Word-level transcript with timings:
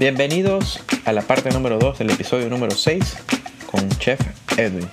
Bienvenidos 0.00 0.80
a 1.04 1.12
la 1.12 1.20
parte 1.20 1.50
número 1.50 1.78
2 1.78 1.98
del 1.98 2.08
episodio 2.08 2.48
número 2.48 2.74
6 2.74 3.18
con 3.70 3.86
Chef 3.98 4.18
Edwin. 4.56 4.88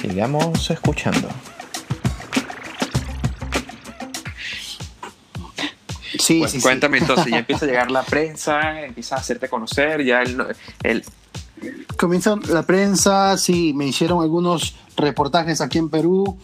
Sigamos 0.00 0.70
escuchando. 0.70 1.28
Sí, 6.18 6.38
Pues 6.38 6.52
sí, 6.52 6.56
sí. 6.56 6.62
cuéntame 6.62 6.96
entonces, 6.96 7.26
ya 7.26 7.38
empieza 7.40 7.66
a 7.66 7.68
llegar 7.68 7.90
la 7.90 8.02
prensa, 8.02 8.80
empieza 8.86 9.16
a 9.16 9.18
hacerte 9.18 9.50
conocer, 9.50 10.02
ya 10.02 10.22
el, 10.22 10.42
el 10.82 11.04
Comienza 11.98 12.34
la 12.48 12.62
prensa, 12.62 13.36
sí, 13.36 13.74
me 13.74 13.86
hicieron 13.86 14.22
algunos 14.22 14.74
reportajes 14.96 15.60
aquí 15.60 15.76
en 15.76 15.90
Perú. 15.90 16.38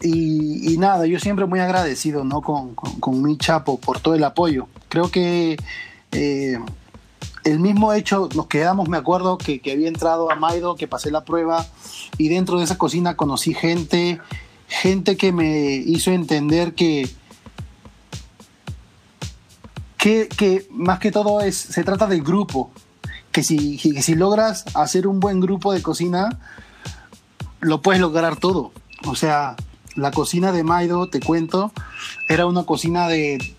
Y, 0.00 0.72
y 0.72 0.78
nada, 0.78 1.06
yo 1.06 1.18
siempre 1.18 1.46
muy 1.46 1.58
agradecido 1.58 2.22
¿no? 2.22 2.42
con, 2.42 2.76
con, 2.76 3.00
con 3.00 3.20
mi 3.20 3.36
chapo 3.38 3.80
por 3.80 3.98
todo 3.98 4.14
el 4.14 4.22
apoyo. 4.22 4.68
Creo 4.88 5.10
que 5.10 5.56
eh, 6.12 6.58
el 7.44 7.60
mismo 7.60 7.92
hecho, 7.92 8.28
nos 8.34 8.46
quedamos, 8.46 8.88
me 8.88 8.96
acuerdo 8.96 9.38
que, 9.38 9.60
había 9.72 9.88
entrado 9.88 10.30
a 10.30 10.36
Maido, 10.36 10.76
que 10.76 10.88
pasé 10.88 11.10
la 11.10 11.24
prueba, 11.24 11.66
y 12.18 12.28
dentro 12.28 12.58
de 12.58 12.64
esa 12.64 12.78
cocina 12.78 13.16
conocí 13.16 13.54
gente, 13.54 14.20
gente 14.68 15.16
que 15.16 15.32
me 15.32 15.74
hizo 15.74 16.10
entender 16.10 16.74
que, 16.74 17.08
que, 19.98 20.28
que 20.28 20.66
más 20.70 20.98
que 20.98 21.10
todo 21.10 21.40
es, 21.40 21.56
se 21.56 21.84
trata 21.84 22.06
del 22.06 22.22
grupo, 22.22 22.70
que 23.32 23.42
si, 23.42 23.78
que 23.78 24.02
si 24.02 24.14
logras 24.14 24.64
hacer 24.74 25.06
un 25.06 25.18
buen 25.18 25.40
grupo 25.40 25.72
de 25.72 25.82
cocina, 25.82 26.38
lo 27.60 27.80
puedes 27.80 28.00
lograr 28.00 28.36
todo. 28.36 28.72
O 29.06 29.16
sea, 29.16 29.56
la 29.96 30.10
cocina 30.10 30.52
de 30.52 30.64
Maido, 30.64 31.08
te 31.08 31.20
cuento, 31.20 31.72
era 32.28 32.46
una 32.46 32.64
cocina 32.64 33.08
de 33.08 33.56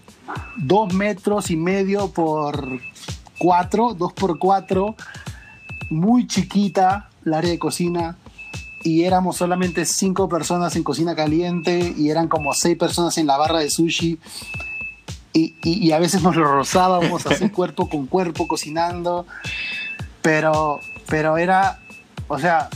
dos 0.58 0.94
metros 0.94 1.52
y 1.52 1.58
medio 1.58 2.12
por 2.12 2.80
cuatro, 3.44 3.94
dos 3.94 4.14
por 4.14 4.40
cuatro, 4.40 4.96
muy 5.90 6.28
chiquita 6.28 7.10
el 7.26 7.34
área 7.34 7.52
de 7.52 7.60
cocina 7.60 8.16
y 8.84 9.04
éramos 9.04 9.36
solamente 9.36 9.86
cinco 9.86 10.30
personas 10.30 10.78
en 10.78 10.84
cocina 10.84 11.14
caliente 11.14 11.94
y 11.98 12.10
eran 12.10 12.30
como 12.30 12.54
seis 12.54 12.78
personas 12.78 13.18
en 13.18 13.28
la 13.28 13.36
barra 13.36 13.60
de 13.60 13.70
sushi 13.70 14.18
y, 15.34 15.56
y, 15.62 15.86
y 15.86 15.92
a 15.92 16.00
veces 16.00 16.24
nos 16.24 16.38
lo 16.38 16.46
rozábamos 16.46 17.26
así 17.26 17.50
cuerpo 17.52 17.90
con 17.90 18.08
cuerpo 18.08 18.48
cocinando, 18.48 19.26
pero, 20.22 20.80
pero 21.10 21.38
era, 21.38 21.82
o 22.30 22.40
sea, 22.40 22.70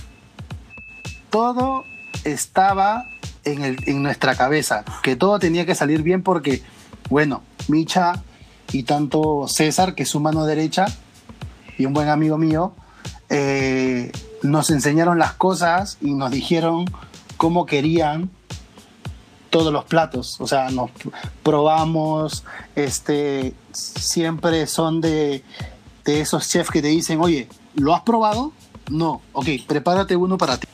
todo 1.30 1.86
estaba 2.26 3.06
en, 3.46 3.64
el, 3.64 3.78
en 3.86 4.04
nuestra 4.04 4.36
cabeza, 4.36 4.84
que 5.02 5.16
todo 5.16 5.40
tenía 5.40 5.66
que 5.66 5.76
salir 5.76 6.04
bien 6.04 6.24
porque, 6.24 6.62
bueno, 7.10 7.42
Micha 7.70 8.22
y 8.72 8.84
tanto 8.84 9.48
César, 9.48 9.96
que 9.96 10.04
es 10.04 10.10
su 10.10 10.20
mano 10.20 10.46
derecha 10.46 10.86
y 11.78 11.86
un 11.86 11.94
buen 11.94 12.10
amigo 12.10 12.38
mío, 12.38 12.74
eh, 13.30 14.12
nos 14.44 14.70
enseñaron 14.70 15.20
las 15.20 15.34
cosas 15.34 15.98
y 16.02 16.14
nos 16.14 16.32
dijeron 16.32 16.86
cómo 17.38 17.66
querían 17.66 18.30
todos 19.50 19.72
los 19.72 19.86
platos. 19.86 20.40
O 20.42 20.48
sea, 20.48 20.70
nos 20.70 20.92
probamos, 21.44 22.44
este, 22.76 23.54
siempre 23.72 24.68
son 24.68 25.02
de, 25.02 25.44
de 26.06 26.22
esos 26.22 26.50
chefs 26.50 26.72
que 26.72 26.82
te 26.82 26.90
dicen, 26.90 27.20
oye, 27.22 27.48
¿lo 27.76 27.94
has 27.96 28.02
probado? 28.02 28.52
No, 28.90 29.22
ok, 29.34 29.48
prepárate 29.68 30.16
uno 30.16 30.38
para 30.38 30.58
ti. 30.58 30.68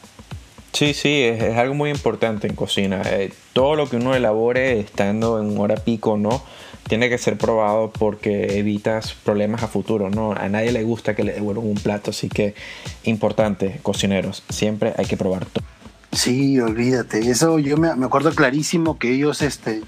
Sí, 0.73 0.94
sí, 0.95 1.21
es, 1.21 1.55
algo 1.55 1.75
muy 1.75 1.91
importante 1.91 2.47
en 2.47 2.55
cocina. 2.55 3.02
Eh, 3.05 3.31
todo 3.53 3.75
lo 3.75 3.88
que 3.88 3.97
uno 3.97 4.16
elabore 4.16 4.80
estando 4.80 5.39
en 5.39 5.58
hora 5.59 5.75
pico, 5.75 6.17
¿no? 6.17 6.41
Tiene 6.88 7.09
que 7.09 7.17
ser 7.17 7.38
probado 7.38 7.92
porque 7.92 8.59
evitas 8.59 9.14
problemas 9.14 9.64
a 9.64 9.67
futuro, 9.67 10.09
¿no? 10.09 10.34
A 10.34 10.50
nadie 10.50 10.72
le 10.72 10.84
gusta 10.84 11.16
que 11.16 11.23
le 11.23 11.34
devuelvan 11.34 11.66
un 11.66 11.76
plato, 11.76 12.12
así 12.12 12.30
que 12.30 12.56
importante, 13.03 13.80
cocineros, 13.81 14.44
siempre 14.50 14.94
hay 14.98 15.06
que 15.06 15.17
probar 15.17 15.45
todo. 15.45 15.64
Sí, 16.11 16.59
olvídate. 16.59 17.20
Eso 17.30 17.58
yo 17.58 17.77
me, 17.77 17.95
me 17.95 18.05
acuerdo 18.05 18.32
clarísimo 18.32 18.99
que 18.99 19.11
ellos 19.14 19.42
este, 19.42 19.82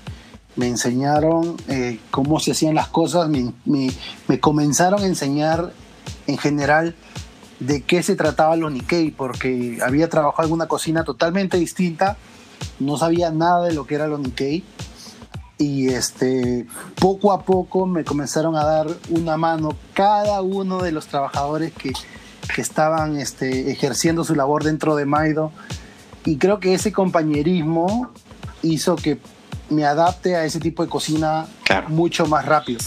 me 0.56 0.68
enseñaron 0.68 1.58
eh, 1.68 2.00
cómo 2.12 2.40
se 2.40 2.52
hacían 2.52 2.76
las 2.76 2.88
cosas, 2.88 3.30
me, 3.30 3.54
me, 3.66 3.92
me, 4.28 4.40
comenzaron 4.40 5.04
a 5.04 5.06
enseñar 5.06 5.72
en 6.28 6.38
general 6.38 6.96
de 7.60 7.82
qué 7.82 8.04
se 8.04 8.16
trataba 8.16 8.56
lo 8.56 8.70
Nikkei, 8.70 9.12
porque 9.12 9.80
había 9.84 10.10
trabajado 10.10 10.48
en 10.48 10.54
una 10.54 10.68
cocina 10.68 11.04
totalmente 11.04 11.58
distinta, 11.58 12.18
no 12.80 12.98
sabía 12.98 13.32
nada 13.32 13.66
de 13.66 13.74
lo 13.74 13.86
que 13.86 13.96
era 13.96 14.08
lo 14.08 14.18
Nikkei. 14.18 14.64
Y 15.58 15.88
este, 15.90 16.66
poco 17.00 17.32
a 17.32 17.44
poco 17.44 17.86
me 17.86 18.04
comenzaron 18.04 18.56
a 18.58 18.64
dar 18.66 18.88
una 19.10 19.38
mano 19.38 19.70
cada 19.94 20.42
uno 20.42 20.82
de 20.82 20.92
los 20.92 21.08
trabajadores 21.08 21.72
que, 21.74 21.94
que 22.54 22.62
estaban 22.62 23.18
este, 23.18 23.72
ejerciendo 23.72 24.24
su 24.26 24.36
labor 24.36 24.64
dentro 24.66 24.96
de 24.98 25.06
Maido 25.06 25.52
y 26.26 26.38
creo 26.38 26.60
que 26.60 26.74
ese 26.74 26.92
compañerismo 26.92 28.10
hizo 28.64 28.96
que 28.98 29.20
me 29.70 29.86
adapte 29.86 30.36
a 30.36 30.44
ese 30.44 30.60
tipo 30.60 30.84
de 30.84 30.90
cocina 30.90 31.46
Claro. 31.64 31.90
mucho 31.90 32.26
más 32.26 32.46
rápido. 32.46 32.80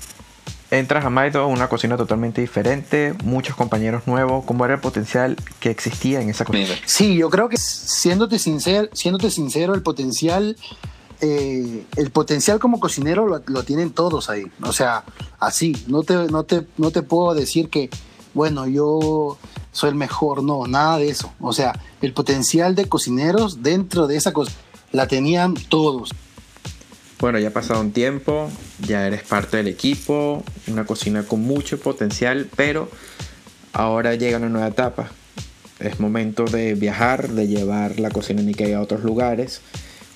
Entras 0.71 1.05
a 1.07 1.11
Maido, 1.11 1.47
una 1.47 1.69
cocina 1.69 1.97
totalmente 1.97 2.43
diferente, 2.43 3.15
muchos 3.25 3.57
compañeros 3.57 4.07
nuevos, 4.07 4.45
¿cómo 4.45 4.67
era 4.67 4.75
el 4.75 4.81
potencial 4.81 5.37
que 5.61 5.71
existía 5.71 6.21
en 6.21 6.29
esa 6.29 6.45
cocina? 6.45 6.75
Sí, 6.85 7.17
yo 7.17 7.31
creo 7.31 7.49
que 7.49 7.57
siéndote 7.57 8.39
sincero, 8.39 8.89
siéndote 8.93 9.31
sincero 9.31 9.75
el 9.75 9.83
potencial, 9.83 10.57
eh, 11.21 11.85
el 11.97 12.11
potencial 12.11 12.59
como 12.59 12.81
cocinero 12.81 13.43
lo, 13.45 13.63
tienen 13.63 13.91
todos 13.91 14.31
ahí. 14.31 14.45
O 14.63 14.73
sea, 14.73 15.05
así, 15.41 15.77
no 15.87 16.03
te, 16.03 16.15
no, 16.29 16.45
te, 16.45 16.67
no 16.77 16.91
te 16.91 17.03
puedo 17.03 17.35
decir 17.35 17.69
que, 17.69 17.91
bueno, 18.35 18.67
yo 18.67 19.39
soy 19.73 19.91
el 19.91 19.97
mejor, 19.97 20.43
no, 20.43 20.67
nada 20.67 20.99
de 20.99 21.09
eso. 21.09 21.33
O 21.41 21.53
sea, 21.53 21.79
el 22.01 22.13
potencial 22.13 22.75
de 22.75 22.89
cocineros 22.89 23.63
dentro 23.63 24.07
de 24.07 24.17
esa 24.17 24.33
cosa 24.33 24.53
la 24.93 25.07
tenían 25.07 25.55
todos. 25.55 26.11
Bueno, 27.21 27.41
ya 27.41 27.49
ha 27.49 27.53
pasado 27.53 27.81
un 27.81 27.91
tiempo, 27.91 28.49
ya 28.87 29.07
eres 29.07 29.25
parte 29.25 29.57
del 29.57 29.67
equipo, 29.67 30.45
una 30.69 30.87
cocina 30.87 31.25
con 31.25 31.41
mucho 31.41 31.81
potencial, 31.81 32.49
pero 32.55 32.89
ahora 33.73 34.15
llega 34.15 34.39
una 34.39 34.49
nueva 34.49 34.69
etapa. 34.69 35.11
Es 35.81 35.99
momento 35.99 36.45
de 36.45 36.75
viajar, 36.75 37.29
de 37.31 37.49
llevar 37.49 37.99
la 37.99 38.11
cocina 38.11 38.43
Nikkei 38.43 38.73
a 38.73 38.81
otros 38.81 39.03
lugares. 39.03 39.61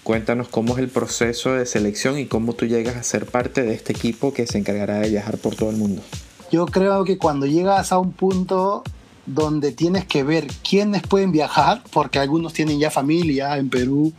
Cuéntanos 0.03 0.49
cómo 0.49 0.75
es 0.75 0.81
el 0.81 0.89
proceso 0.89 1.53
de 1.53 1.65
selección 1.65 2.19
y 2.19 2.27
cómo 2.27 2.55
tú 2.55 2.67
llegas 2.67 2.97
a 2.97 3.03
ser 3.05 3.27
parte 3.27 3.63
de 3.63 3.75
este 3.75 3.93
equipo 3.93 4.33
que 4.33 4.47
se 4.47 4.59
encargará 4.59 4.99
de 4.99 5.11
viajar 5.11 5.39
por 5.39 5.55
todo 5.55 5.71
el 5.71 5.77
mundo. 5.77 6.03
Yo 6.51 6.67
creo 6.67 7.05
que 7.05 7.19
cuando 7.19 7.47
llegas 7.47 7.93
a 7.93 7.99
un 7.99 8.13
punto 8.13 8.83
donde 9.27 9.71
tienes 9.71 10.05
que 10.05 10.25
ver 10.25 10.49
quiénes 10.69 11.03
pueden 11.03 11.31
viajar, 11.31 11.83
porque 11.93 12.19
algunos 12.19 12.53
tienen 12.53 12.81
ya 12.81 12.91
familia 12.91 13.57
en 13.57 13.71
Perú, 13.71 14.13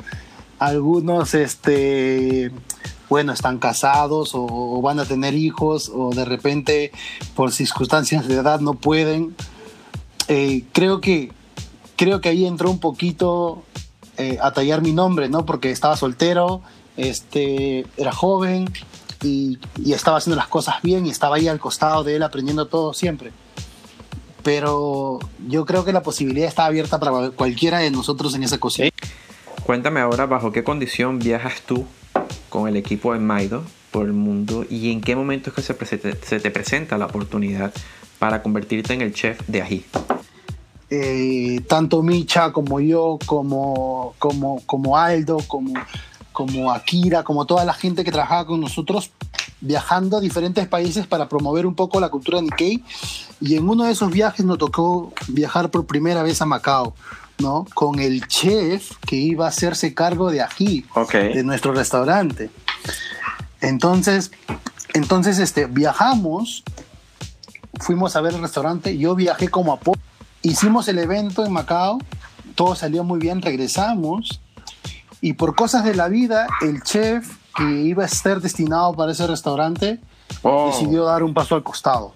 algunos, 0.58 1.34
este, 1.34 2.52
bueno, 3.10 3.34
están 3.34 3.60
casados 3.60 4.32
o, 4.34 4.82
van 4.82 5.00
a 5.00 5.06
tener 5.06 5.34
hijos 5.34 5.92
o 5.94 6.12
de 6.12 6.24
repente 6.24 6.92
por 7.36 7.52
circunstancias 7.52 8.28
de 8.28 8.36
edad 8.36 8.62
no 8.62 8.76
pueden. 8.76 9.36
Eh, 10.30 10.64
creo 10.72 11.02
que 11.02 11.32
creo 11.98 12.22
que 12.22 12.30
ahí 12.30 12.46
entró 12.46 12.72
un 12.72 12.80
poquito 12.80 13.64
eh, 14.24 14.40
a 14.42 14.52
tallar 14.52 14.82
mi 14.82 14.94
nombre, 14.94 15.30
¿no? 15.30 15.46
Porque 15.46 15.72
estaba 15.72 15.98
soltero, 15.98 16.62
este, 16.98 17.86
era 17.98 18.12
joven 18.12 18.72
y, 19.22 19.60
y 19.78 19.94
estaba 19.94 20.18
haciendo 20.18 20.38
las 20.38 20.48
cosas 20.48 20.82
bien 20.82 21.06
y 21.06 21.10
estaba 21.10 21.36
ahí 21.36 21.48
al 21.48 21.60
costado 21.60 22.04
de 22.04 22.16
él 22.16 22.24
aprendiendo 22.24 22.68
todo 22.68 22.94
siempre 22.94 23.32
pero 24.44 25.20
yo 25.48 25.66
creo 25.66 25.86
que 25.86 25.94
la 25.94 26.04
posibilidad 26.04 26.48
está 26.48 26.66
abierta 26.66 27.00
para 27.00 27.32
cualquiera 27.32 27.80
de 27.80 27.90
nosotros 27.90 28.36
en 28.36 28.44
esa 28.44 28.58
cocina. 28.60 28.90
Cuéntame 29.64 30.02
ahora 30.02 30.26
bajo 30.26 30.52
qué 30.52 30.64
condición 30.64 31.20
viajas 31.20 31.62
tú 31.66 31.86
con 32.50 32.68
el 32.68 32.76
equipo 32.76 33.14
de 33.14 33.20
Maido 33.20 33.64
por 33.92 34.06
el 34.06 34.14
mundo 34.14 34.66
y 34.70 34.92
en 34.92 35.02
qué 35.02 35.16
momento 35.16 35.50
es 35.50 35.56
que 35.56 35.86
se, 35.86 35.98
se 36.22 36.40
te 36.40 36.52
presenta 36.52 36.98
la 36.98 37.06
oportunidad 37.06 37.74
para 38.20 38.44
convertirte 38.44 38.94
en 38.94 39.02
el 39.02 39.14
chef 39.14 39.40
de 39.48 39.62
ají. 39.62 39.86
Eh, 40.96 41.62
tanto 41.68 42.04
Micha 42.04 42.52
como 42.52 42.80
yo, 42.80 43.18
como, 43.26 44.14
como, 44.20 44.62
como 44.68 44.96
Aldo, 44.96 45.40
como, 45.48 45.74
como 46.32 46.72
Akira, 46.72 47.24
como 47.24 47.48
toda 47.48 47.66
la 47.66 47.74
gente 47.74 48.04
que 48.04 48.12
trabajaba 48.12 48.46
con 48.46 48.62
nosotros, 48.62 49.10
viajando 49.60 50.18
a 50.18 50.20
diferentes 50.20 50.68
países 50.68 51.08
para 51.08 51.28
promover 51.28 51.66
un 51.66 51.74
poco 51.74 52.00
la 52.00 52.10
cultura 52.10 52.40
Nikkei. 52.42 52.84
Y 53.42 53.56
en 53.56 53.68
uno 53.68 53.86
de 53.86 53.92
esos 53.92 54.12
viajes 54.12 54.46
nos 54.46 54.60
tocó 54.60 55.12
viajar 55.30 55.72
por 55.72 55.88
primera 55.88 56.22
vez 56.22 56.44
a 56.44 56.46
Macao, 56.46 56.94
¿no? 57.40 57.66
Con 57.74 57.98
el 57.98 58.28
chef 58.28 58.92
que 59.08 59.16
iba 59.16 59.46
a 59.46 59.50
hacerse 59.50 59.96
cargo 59.96 60.30
de 60.30 60.46
okay. 60.94 61.34
de 61.34 61.44
nuestro 61.44 61.74
restaurante. 61.74 62.52
Entonces, 63.62 64.30
entonces 64.94 65.40
este, 65.40 65.66
viajamos, 65.66 66.64
fuimos 67.80 68.16
a 68.16 68.22
ver 68.22 68.36
el 68.36 68.42
restaurante, 68.42 68.96
yo 68.96 69.16
viajé 69.16 69.48
como 69.50 69.74
apoyo. 69.74 70.00
Hicimos 70.44 70.88
el 70.88 71.00
evento 71.00 71.46
en 71.46 71.52
Macao, 71.52 71.98
todo 72.56 72.76
salió 72.76 73.04
muy 73.04 73.20
bien, 73.20 73.42
regresamos 73.42 74.40
y 75.22 75.34
por 75.34 75.56
cosas 75.56 75.84
de 75.84 75.96
la 75.96 76.08
vida, 76.10 76.48
el 76.62 76.84
chef 76.84 77.38
que 77.56 77.64
iba 77.64 78.06
a 78.06 78.08
ser 78.08 78.42
destinado 78.42 78.94
para 78.94 79.12
ese 79.12 79.26
restaurante 79.26 80.00
Oh. 80.42 80.68
decidió 80.72 81.06
dar 81.06 81.24
un 81.24 81.34
paso 81.34 81.56
al 81.56 81.64
costado. 81.64 82.14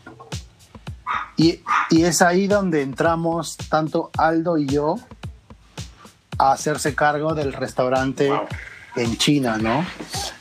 Y, 1.35 1.59
y 1.89 2.03
es 2.03 2.21
ahí 2.21 2.47
donde 2.47 2.81
entramos 2.81 3.57
tanto 3.69 4.09
Aldo 4.17 4.57
y 4.57 4.65
yo 4.65 4.95
a 6.37 6.51
hacerse 6.51 6.95
cargo 6.95 7.35
del 7.35 7.53
restaurante 7.53 8.31
en 8.95 9.17
China, 9.17 9.57
¿no? 9.57 9.85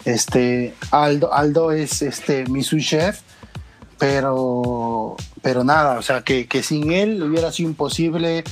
Este, 0.05 0.75
Aldo, 0.91 1.33
Aldo 1.33 1.71
es 1.71 2.03
este, 2.03 2.47
mi 2.47 2.63
sous 2.63 2.83
chef, 2.83 3.21
pero, 3.99 5.17
pero 5.43 5.65
nada, 5.65 5.99
o 5.99 6.03
sea, 6.03 6.23
que, 6.23 6.47
que 6.47 6.63
sin 6.63 6.93
él 6.93 7.23
hubiera 7.23 7.53
sido 7.53 7.69
imposible 7.69 8.45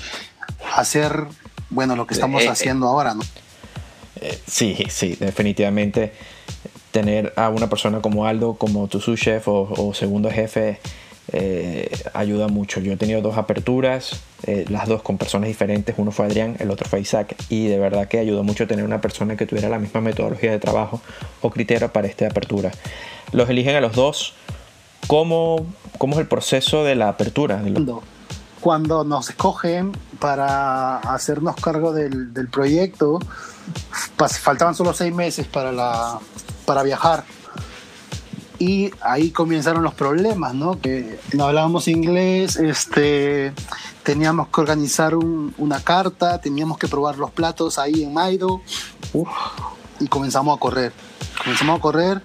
hacer, 0.77 1.25
bueno, 1.71 1.97
lo 1.97 2.07
que 2.07 2.15
estamos 2.15 2.43
Eh, 2.43 2.47
eh. 2.47 2.49
haciendo 2.49 2.87
ahora, 2.89 3.15
¿no? 3.15 3.23
Eh, 4.21 4.39
sí, 4.47 4.77
sí, 4.89 5.17
definitivamente 5.21 6.13
tener 6.93 7.33
a 7.37 7.49
una 7.49 7.69
persona 7.69 8.01
como 8.01 8.27
Aldo, 8.27 8.55
como 8.55 8.87
tu 8.87 9.01
sous 9.01 9.21
chef 9.21 9.49
o, 9.49 9.69
o 9.77 9.93
segundo 9.95 10.31
jefe, 10.31 10.79
eh, 11.33 11.91
ayuda 12.13 12.49
mucho. 12.49 12.81
Yo 12.81 12.93
he 12.93 12.97
tenido 12.97 13.21
dos 13.21 13.37
aperturas, 13.37 14.21
eh, 14.47 14.65
las 14.69 14.87
dos 14.87 15.03
con 15.03 15.19
personas 15.19 15.49
diferentes. 15.49 15.97
Uno 15.99 16.13
fue 16.13 16.27
Adrián, 16.27 16.57
el 16.61 16.71
otro 16.71 16.89
fue 16.89 17.01
Isaac. 17.01 17.35
Y 17.49 17.67
de 17.67 17.79
verdad 17.79 18.07
que 18.07 18.19
ayudó 18.21 18.45
mucho 18.45 18.67
tener 18.69 18.85
una 18.85 19.01
persona 19.01 19.37
que 19.37 19.45
tuviera 19.45 19.69
la 19.69 19.79
misma 19.81 20.01
metodología 20.01 20.53
de 20.53 20.59
trabajo 20.61 21.01
o 21.43 21.51
criterio 21.51 21.93
para 21.93 22.07
esta 22.07 22.27
apertura. 22.27 22.71
Los 23.33 23.51
eligen 23.51 23.75
a 23.75 23.81
los 23.81 23.95
dos. 23.95 24.35
¿Cómo, 25.07 25.67
cómo 25.99 26.15
es 26.15 26.21
el 26.21 26.29
proceso 26.29 26.85
de 26.85 26.95
la 26.95 27.09
apertura? 27.09 27.57
De 27.59 27.71
lo- 27.71 28.03
Cuando, 28.61 29.05
nos 29.05 29.29
escogen 29.31 29.93
para 30.19 30.97
hacernos 30.99 31.57
cargo 31.57 31.93
del, 31.93 32.33
del 32.33 32.49
proyecto, 32.49 33.19
faltaban 34.17 34.75
solo 34.75 34.95
seis 34.95 35.15
meses 35.15 35.47
para, 35.47 35.71
la, 35.73 36.19
para 36.65 36.83
viajar. 36.83 37.25
Y 38.59 38.91
ahí 39.03 39.31
comenzaron 39.31 39.83
los 39.83 39.95
problemas, 39.95 40.55
¿no? 40.55 40.81
Que 40.81 41.19
no 41.35 41.45
hablábamos 41.45 41.89
inglés, 41.89 42.57
este, 42.57 43.53
teníamos 44.05 44.49
que 44.49 44.61
organizar 44.61 45.15
un- 45.15 45.53
una 45.59 45.81
carta, 45.81 46.41
teníamos 46.41 46.79
que 46.79 46.89
probar 46.89 47.19
los 47.19 47.31
platos 47.33 47.79
ahí 47.79 48.03
en 48.05 48.15
Maido. 48.15 48.63
Uf, 49.13 49.29
y 50.01 50.07
comenzamos 50.07 50.57
a 50.57 50.61
correr. 50.61 50.93
Comenzamos 51.43 51.79
a 51.79 51.83
correr 51.83 52.23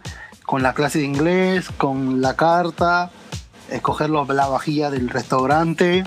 con 0.50 0.64
la 0.64 0.74
clase 0.74 0.98
de 0.98 1.06
inglés, 1.06 1.68
con 1.78 2.22
la 2.22 2.36
carta, 2.36 3.12
escoger 3.70 4.10
los- 4.10 4.28
la 4.30 4.48
vajilla 4.48 4.90
del 4.90 5.08
restaurante. 5.08 6.04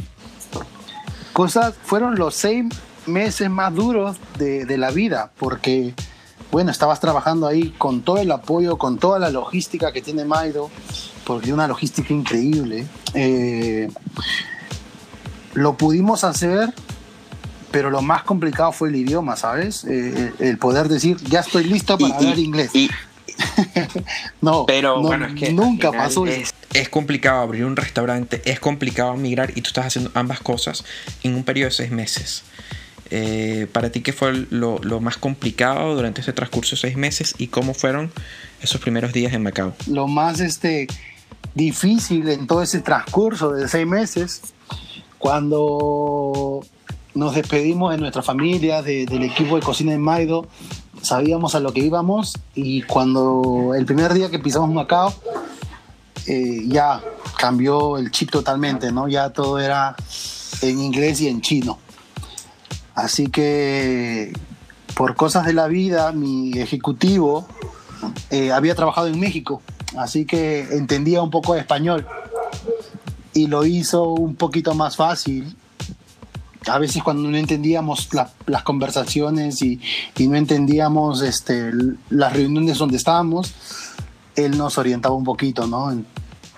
Cosas, 1.32 1.74
fueron 1.84 2.16
los 2.16 2.34
seis 2.34 2.64
meses 3.06 3.48
más 3.48 3.72
duros 3.72 4.16
de, 4.38 4.64
de 4.64 4.78
la 4.78 4.90
vida, 4.90 5.30
porque, 5.38 5.94
bueno, 6.50 6.72
estabas 6.72 6.98
trabajando 6.98 7.46
ahí 7.46 7.72
con 7.78 8.02
todo 8.02 8.18
el 8.18 8.32
apoyo, 8.32 8.78
con 8.78 8.98
toda 8.98 9.20
la 9.20 9.30
logística 9.30 9.92
que 9.92 10.02
tiene 10.02 10.24
Maido, 10.24 10.70
porque 11.24 11.52
una 11.52 11.68
logística 11.68 12.12
increíble. 12.12 12.88
Eh, 13.14 13.92
lo 15.54 15.76
pudimos 15.76 16.24
hacer, 16.24 16.74
pero 17.70 17.90
lo 17.90 18.02
más 18.02 18.24
complicado 18.24 18.72
fue 18.72 18.88
el 18.88 18.96
idioma, 18.96 19.36
¿sabes? 19.36 19.84
Eh, 19.84 20.32
el 20.40 20.58
poder 20.58 20.88
decir, 20.88 21.16
ya 21.28 21.40
estoy 21.40 21.62
listo 21.62 21.96
para 21.96 22.08
Y- 22.08 22.16
hablar 22.16 22.38
y- 22.40 22.42
inglés. 22.42 22.70
y- 22.74 22.90
no, 24.40 24.66
pero 24.66 24.96
no, 24.96 25.02
bueno, 25.08 25.26
es 25.26 25.34
que 25.34 25.52
nunca 25.52 25.90
pasó 25.92 26.26
es- 26.26 26.52
es 26.74 26.88
complicado 26.88 27.40
abrir 27.42 27.64
un 27.66 27.76
restaurante, 27.76 28.40
es 28.44 28.58
complicado 28.60 29.14
migrar 29.16 29.50
y 29.56 29.60
tú 29.60 29.68
estás 29.68 29.86
haciendo 29.86 30.10
ambas 30.14 30.40
cosas 30.40 30.84
en 31.22 31.34
un 31.34 31.44
periodo 31.44 31.68
de 31.68 31.74
seis 31.74 31.90
meses. 31.90 32.42
Eh, 33.10 33.66
para 33.72 33.90
ti, 33.90 34.00
¿qué 34.00 34.14
fue 34.14 34.32
lo, 34.50 34.78
lo 34.78 34.98
más 35.00 35.18
complicado 35.18 35.94
durante 35.94 36.22
ese 36.22 36.32
transcurso 36.32 36.76
de 36.76 36.80
seis 36.80 36.96
meses 36.96 37.34
y 37.36 37.48
cómo 37.48 37.74
fueron 37.74 38.10
esos 38.62 38.80
primeros 38.80 39.12
días 39.12 39.34
en 39.34 39.42
Macao? 39.42 39.74
lo 39.86 40.06
más 40.08 40.40
este, 40.40 40.86
difícil 41.54 42.26
en 42.30 42.46
todo 42.46 42.62
ese 42.62 42.80
transcurso 42.80 43.52
de 43.52 43.68
seis 43.68 43.86
meses, 43.86 44.40
cuando 45.18 46.64
nos 47.14 47.34
despedimos 47.34 47.92
de 47.92 47.98
nuestra 47.98 48.22
familia, 48.22 48.80
de- 48.82 49.04
del 49.06 49.24
equipo 49.24 49.56
de 49.56 49.62
cocina 49.62 49.92
en 49.92 50.00
Maido, 50.00 50.46
sabíamos 51.02 51.54
a 51.54 51.60
lo 51.60 51.72
que 51.72 51.80
íbamos 51.80 52.38
y 52.54 52.82
cuando 52.82 53.74
el 53.76 53.84
primer 53.84 54.14
día 54.14 54.30
que 54.30 54.38
pisamos 54.38 54.70
Macao, 54.70 55.12
eh, 56.26 56.62
ya 56.66 57.02
cambió 57.38 57.98
el 57.98 58.10
chip 58.10 58.30
totalmente, 58.30 58.92
¿no? 58.92 59.08
Ya 59.08 59.30
todo 59.30 59.58
era 59.58 59.96
en 60.62 60.78
inglés 60.78 61.20
y 61.20 61.28
en 61.28 61.40
chino. 61.40 61.78
Así 62.94 63.26
que 63.26 64.32
por 64.94 65.16
cosas 65.16 65.46
de 65.46 65.52
la 65.52 65.66
vida, 65.66 66.12
mi 66.12 66.52
ejecutivo 66.58 67.46
eh, 68.30 68.52
había 68.52 68.74
trabajado 68.74 69.08
en 69.08 69.18
México, 69.18 69.62
así 69.96 70.24
que 70.24 70.76
entendía 70.76 71.22
un 71.22 71.30
poco 71.30 71.54
de 71.54 71.60
español 71.60 72.06
y 73.34 73.46
lo 73.46 73.64
hizo 73.64 74.04
un 74.04 74.36
poquito 74.36 74.74
más 74.74 74.96
fácil. 74.96 75.56
A 76.68 76.78
veces 76.78 77.02
cuando 77.02 77.28
no 77.28 77.36
entendíamos 77.36 78.12
la- 78.14 78.30
las 78.46 78.62
conversaciones 78.62 79.62
y, 79.62 79.80
y 80.16 80.28
no 80.28 80.36
entendíamos 80.36 81.22
este, 81.22 81.72
las 82.10 82.32
reuniones 82.32 82.78
donde 82.78 82.96
estábamos, 82.96 83.52
él 84.36 84.56
nos 84.56 84.78
orientaba 84.78 85.14
un 85.14 85.24
poquito, 85.24 85.66
¿no? 85.66 85.92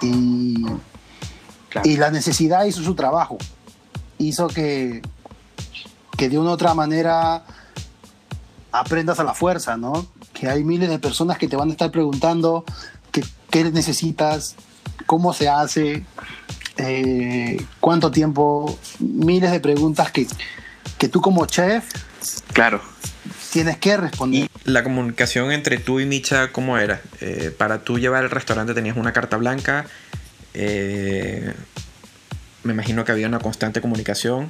Y, 0.03 0.65
Claro. 1.71 1.89
y 1.91 1.97
la 1.97 2.11
necesidad 2.11 2.65
hizo 2.67 2.83
su 2.83 2.95
trabajo. 2.95 3.37
Hizo 4.19 4.47
que, 4.47 5.03
que 6.17 6.29
de 6.29 6.39
una 6.39 6.51
u 6.51 6.53
otra 6.53 6.73
manera 6.75 7.45
aprendas 8.71 9.19
a 9.21 9.25
la 9.25 9.35
fuerza, 9.35 9.77
¿no? 9.77 10.07
Que 10.33 10.49
hay 10.49 10.63
miles 10.65 10.89
de 10.89 10.99
personas 10.99 11.39
que 11.39 11.49
te 11.49 11.57
van 11.57 11.69
a 11.71 11.73
estar 11.73 11.91
preguntando 11.91 12.65
qué, 13.11 13.25
qué 13.51 13.65
necesitas, 13.71 14.55
cómo 15.07 15.33
se 15.33 15.49
hace, 15.49 16.05
eh, 16.77 17.65
cuánto 17.81 18.11
tiempo, 18.11 18.79
miles 18.99 19.51
de 19.51 19.61
preguntas 19.61 20.11
que, 20.11 20.27
que 20.99 21.09
tú 21.09 21.21
como 21.21 21.47
chef 21.47 21.85
Claro. 22.53 22.81
tienes 23.53 23.77
que 23.79 23.97
responder. 23.97 24.45
Y 24.65 24.71
la 24.71 24.83
comunicación 24.83 25.53
entre 25.53 25.79
tú 25.79 26.01
y 26.01 26.07
Micha, 26.07 26.51
¿cómo 26.53 26.79
era? 26.79 27.01
Eh, 27.21 27.55
para 27.57 27.79
tú 27.85 27.99
llevar 27.99 28.25
el 28.25 28.31
restaurante 28.31 28.75
tenías 28.75 28.97
una 28.97 29.13
carta 29.13 29.37
blanca. 29.37 29.87
eh, 30.55 31.53
me 32.63 32.73
imagino 32.73 33.05
que 33.05 33.13
había 33.13 33.27
una 33.27 33.41
constante 33.41 33.81
comunicación. 33.83 34.47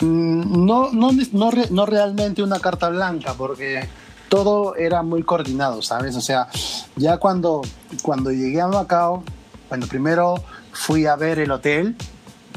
Mm, 0.00 0.64
No, 0.64 0.90
no, 0.92 1.10
no, 1.32 1.50
no 1.70 1.86
realmente 1.86 2.42
una 2.42 2.58
carta 2.58 2.88
blanca, 2.88 3.34
porque 3.34 3.86
todo 4.30 4.76
era 4.76 5.02
muy 5.02 5.22
coordinado, 5.24 5.82
¿sabes? 5.82 6.16
O 6.16 6.20
sea, 6.22 6.48
ya 6.96 7.18
cuando, 7.18 7.60
cuando 8.02 8.30
llegué 8.30 8.60
a 8.62 8.66
Macao, 8.68 9.22
bueno, 9.68 9.86
primero 9.88 10.42
fui 10.72 11.06
a 11.06 11.16
ver 11.16 11.38
el 11.38 11.50
hotel, 11.50 11.96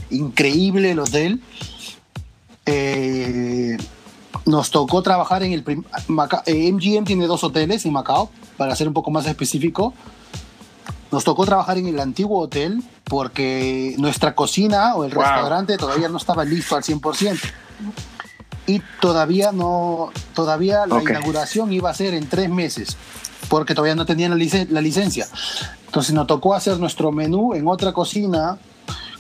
increíble 0.10 0.92
el 0.92 1.00
hotel. 1.00 1.42
Eh, 2.66 3.78
nos 4.46 4.72
tocó 4.72 5.02
trabajar 5.02 5.44
en 5.44 5.54
el 5.54 5.64
eh, 6.46 6.72
MGM 6.72 7.06
tiene 7.06 7.28
dos 7.28 7.44
hoteles 7.44 7.86
en 7.86 7.94
Macao, 7.94 8.30
para 8.58 8.76
ser 8.76 8.88
un 8.88 8.94
poco 8.94 9.12
más 9.12 9.26
específico. 9.26 9.94
Nos 11.12 11.24
tocó 11.24 11.46
trabajar 11.46 11.78
en 11.78 11.88
el 11.88 12.00
antiguo 12.00 12.40
hotel 12.42 12.82
porque 13.04 13.96
nuestra 14.00 14.34
cocina 14.34 14.96
o 14.96 15.06
el 15.06 15.14
Wow. 15.14 15.24
restaurante 15.24 15.78
todavía 15.78 16.10
no 16.10 16.18
estaba 16.18 16.44
listo 16.44 16.76
al 16.76 16.84
100%. 16.84 17.40
Y 18.66 18.82
todavía 19.02 19.52
no, 19.52 20.12
todavía 20.34 20.86
la 20.88 20.96
Ok. 20.96 21.10
inauguración 21.10 21.72
iba 21.74 21.90
a 21.90 21.94
ser 21.94 22.14
en 22.14 22.28
tres 22.28 22.50
meses, 22.50 22.98
porque 23.50 23.76
todavía 23.76 23.96
no 23.96 24.06
tenían 24.06 24.32
la, 24.32 24.66
la 24.70 24.82
licencia. 24.82 25.28
Entonces 25.86 26.14
nos 26.14 26.28
tocó 26.28 26.56
hacer 26.56 26.80
nuestro 26.80 27.12
menú 27.12 27.54
en 27.54 27.68
otra 27.68 27.94
cocina 27.94 28.58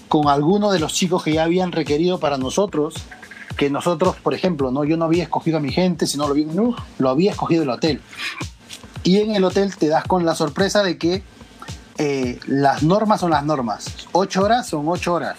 con 0.07 0.27
algunos 0.27 0.71
de 0.73 0.79
los 0.79 0.93
chicos 0.93 1.23
que 1.23 1.33
ya 1.33 1.43
habían 1.43 1.71
requerido 1.71 2.19
para 2.19 2.37
nosotros, 2.37 2.93
que 3.57 3.69
nosotros, 3.69 4.15
por 4.17 4.33
ejemplo, 4.33 4.71
no 4.71 4.83
yo 4.83 4.97
no 4.97 5.05
había 5.05 5.23
escogido 5.23 5.57
a 5.57 5.59
mi 5.59 5.71
gente, 5.71 6.07
sino 6.07 6.27
lo 6.27 6.33
había, 6.33 6.47
lo 6.99 7.09
había 7.09 7.31
escogido 7.31 7.63
el 7.63 7.69
hotel. 7.69 8.01
Y 9.03 9.17
en 9.17 9.35
el 9.35 9.43
hotel 9.43 9.75
te 9.75 9.87
das 9.87 10.03
con 10.05 10.25
la 10.25 10.35
sorpresa 10.35 10.83
de 10.83 10.97
que 10.97 11.23
eh, 11.97 12.39
las 12.47 12.83
normas 12.83 13.19
son 13.19 13.31
las 13.31 13.43
normas. 13.43 13.85
Ocho 14.11 14.43
horas 14.43 14.67
son 14.67 14.87
ocho 14.87 15.13
horas. 15.13 15.37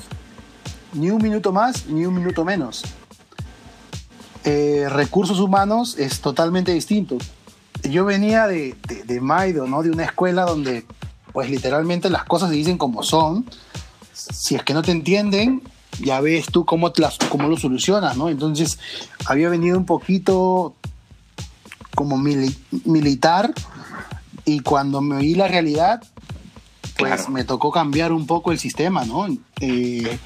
Ni 0.93 1.11
un 1.11 1.23
minuto 1.23 1.53
más, 1.53 1.87
ni 1.87 2.05
un 2.07 2.15
minuto 2.15 2.45
menos. 2.45 2.85
Eh, 4.45 4.87
recursos 4.89 5.41
humanos 5.41 5.97
es 5.99 6.21
totalmente 6.21 6.73
distinto. 6.73 7.17
Yo 7.89 8.05
venía 8.05 8.47
de, 8.47 8.75
de, 8.89 9.05
de 9.05 9.21
Maido, 9.21 9.67
¿no? 9.67 9.83
De 9.83 9.91
una 9.91 10.05
escuela 10.05 10.45
donde, 10.45 10.85
pues 11.33 11.51
literalmente 11.51 12.09
las 12.11 12.25
cosas 12.25 12.51
se 12.51 12.57
dicen 12.57 12.79
como 12.79 13.03
son. 13.03 13.45
Si 14.13 14.55
es 14.55 14.63
que 14.63 14.75
no 14.75 14.83
te 14.83 14.91
entienden, 14.93 15.63
ya 16.01 16.21
ves 16.21 16.47
tú 16.47 16.65
cómo, 16.65 16.93
las, 16.97 17.19
cómo 17.29 17.49
lo 17.49 17.57
solucionas, 17.57 18.17
¿no? 18.17 18.29
Entonces, 18.29 18.79
había 19.27 19.49
venido 19.49 19.77
un 19.79 19.85
poquito 19.87 20.75
como 21.95 22.17
mili- 22.17 22.57
militar 22.85 23.53
y 24.45 24.61
cuando 24.61 25.01
me 25.01 25.17
oí 25.17 25.35
la 25.35 25.49
realidad, 25.49 26.03
pues 26.97 27.13
Claro. 27.17 27.31
me 27.31 27.45
tocó 27.45 27.71
cambiar 27.71 28.13
un 28.13 28.27
poco 28.27 28.53
el 28.53 28.59
sistema, 28.59 29.05
¿no? 29.05 29.27
Eh, 29.61 30.19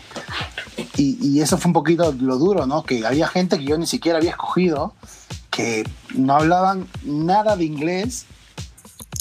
y, 0.97 1.19
y 1.27 1.41
eso 1.41 1.57
fue 1.59 1.69
un 1.71 1.73
poquito 1.73 2.12
lo 2.12 2.37
duro, 2.38 2.67
¿no? 2.67 2.83
Que 2.85 3.07
había 3.07 3.27
gente 3.27 3.59
que 3.59 3.65
yo 3.65 3.79
ni 3.79 3.87
siquiera 3.87 4.19
había 4.19 4.31
escogido, 4.31 4.95
que 5.59 5.85
no 6.15 6.37
hablaban 6.37 6.87
nada 7.03 7.57
de 7.57 7.65
inglés 7.65 8.27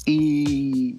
y, 0.05 0.95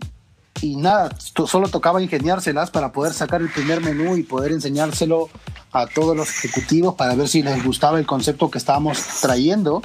y 0.61 0.75
nada, 0.75 1.17
solo 1.47 1.69
tocaba 1.69 2.03
ingeniárselas 2.03 2.73
para 2.73 2.91
poder 2.91 3.13
sacar 3.13 3.41
el 3.41 3.49
primer 3.49 3.81
menú 3.81 4.17
y 4.17 4.25
poder 4.25 4.51
enseñárselo 4.51 5.29
a 5.71 5.87
todos 5.87 6.17
los 6.17 6.29
ejecutivos 6.29 6.97
para 6.97 7.15
ver 7.15 7.29
si 7.29 7.45
les 7.45 7.65
gustaba 7.65 8.01
el 8.01 8.07
concepto 8.07 8.51
que 8.51 8.59
estábamos 8.59 8.99
trayendo. 9.21 9.81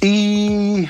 Y 0.00 0.88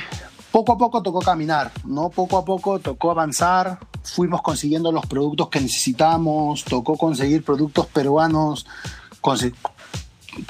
poco 0.52 0.74
a 0.74 0.78
poco 0.78 1.02
tocó 1.02 1.18
caminar, 1.18 1.72
¿no? 1.84 2.10
Poco 2.10 2.38
a 2.38 2.44
poco 2.44 2.78
tocó 2.78 3.10
avanzar, 3.10 3.80
fuimos 4.04 4.40
consiguiendo 4.40 4.92
los 4.92 5.04
productos 5.06 5.48
que 5.48 5.60
necesitamos, 5.60 6.62
tocó 6.62 6.96
conseguir 6.96 7.42
productos 7.42 7.86
peruanos 7.86 8.66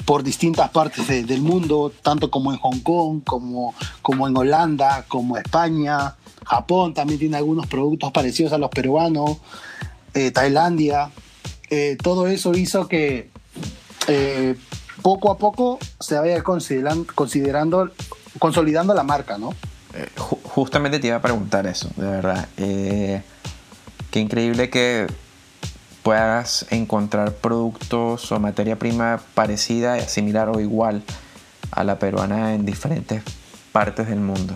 por 0.05 0.23
distintas 0.23 0.69
partes 0.69 1.07
del 1.07 1.41
mundo, 1.41 1.91
tanto 2.01 2.29
como 2.31 2.51
en 2.51 2.59
Hong 2.59 2.79
Kong, 2.79 3.21
como, 3.23 3.73
como 4.01 4.27
en 4.27 4.37
Holanda, 4.37 5.05
como 5.07 5.37
España, 5.37 6.15
Japón 6.45 6.93
también 6.93 7.19
tiene 7.19 7.37
algunos 7.37 7.67
productos 7.67 8.11
parecidos 8.11 8.53
a 8.53 8.57
los 8.57 8.69
peruanos, 8.69 9.37
eh, 10.13 10.31
Tailandia. 10.31 11.09
Eh, 11.69 11.97
todo 12.01 12.27
eso 12.27 12.53
hizo 12.55 12.87
que 12.87 13.29
eh, 14.07 14.55
poco 15.01 15.31
a 15.31 15.37
poco 15.37 15.79
se 15.99 16.17
vaya 16.17 16.43
considerando, 16.43 17.91
consolidando 18.39 18.93
la 18.93 19.03
marca, 19.03 19.37
¿no? 19.37 19.53
justamente 20.49 20.99
te 20.99 21.07
iba 21.07 21.15
a 21.15 21.21
preguntar 21.21 21.65
eso, 21.67 21.89
de 21.95 22.05
verdad. 22.05 22.49
qué 22.57 24.19
increíble 24.19 24.69
que 24.69 25.07
puedas 26.05 26.67
encontrar 26.69 27.31
productos 27.31 28.31
o 28.31 28.39
materia 28.39 28.77
prima 28.77 29.19
parecida, 29.33 29.99
similar 30.01 30.49
o 30.49 30.59
igual 30.59 31.01
a 31.71 31.83
la 31.83 31.97
peruana 31.97 32.53
en 32.53 32.63
diferentes 32.63 33.23
partes 33.71 34.07
del 34.07 34.19
mundo. 34.19 34.53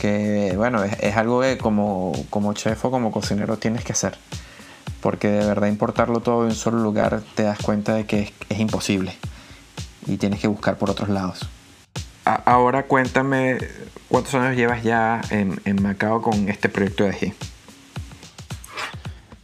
Que 0.00 0.54
bueno, 0.56 0.82
es, 0.82 1.14
algo 1.14 1.42
que 1.42 1.58
como, 1.58 2.12
como 2.30 2.54
chef 2.54 2.82
o 2.86 2.90
como 2.90 3.12
cocinero 3.12 3.58
tienes 3.58 3.84
que 3.84 3.92
hacer. 3.92 4.16
Porque 5.02 5.28
de 5.28 5.44
verdad 5.44 5.68
importarlo 5.68 6.20
todo 6.20 6.44
en 6.44 6.48
un 6.48 6.54
solo 6.54 6.78
lugar 6.78 7.20
te 7.34 7.42
das 7.42 7.58
cuenta 7.58 7.92
de 7.92 8.06
que 8.06 8.32
es, 8.48 8.58
imposible. 8.58 9.14
Y 10.06 10.16
tienes 10.16 10.40
que 10.40 10.48
buscar 10.48 10.78
por 10.78 10.88
otros 10.88 11.10
lados. 11.10 11.46
ahora 12.24 12.84
cuéntame 12.84 13.58
cuántos 14.08 14.32
años 14.32 14.56
llevas 14.56 14.82
ya 14.82 15.20
en, 15.28 15.60
en 15.66 15.82
Macao 15.82 16.22
con 16.22 16.48
este 16.48 16.70
proyecto 16.70 17.04
de 17.04 17.10
ají. 17.10 17.34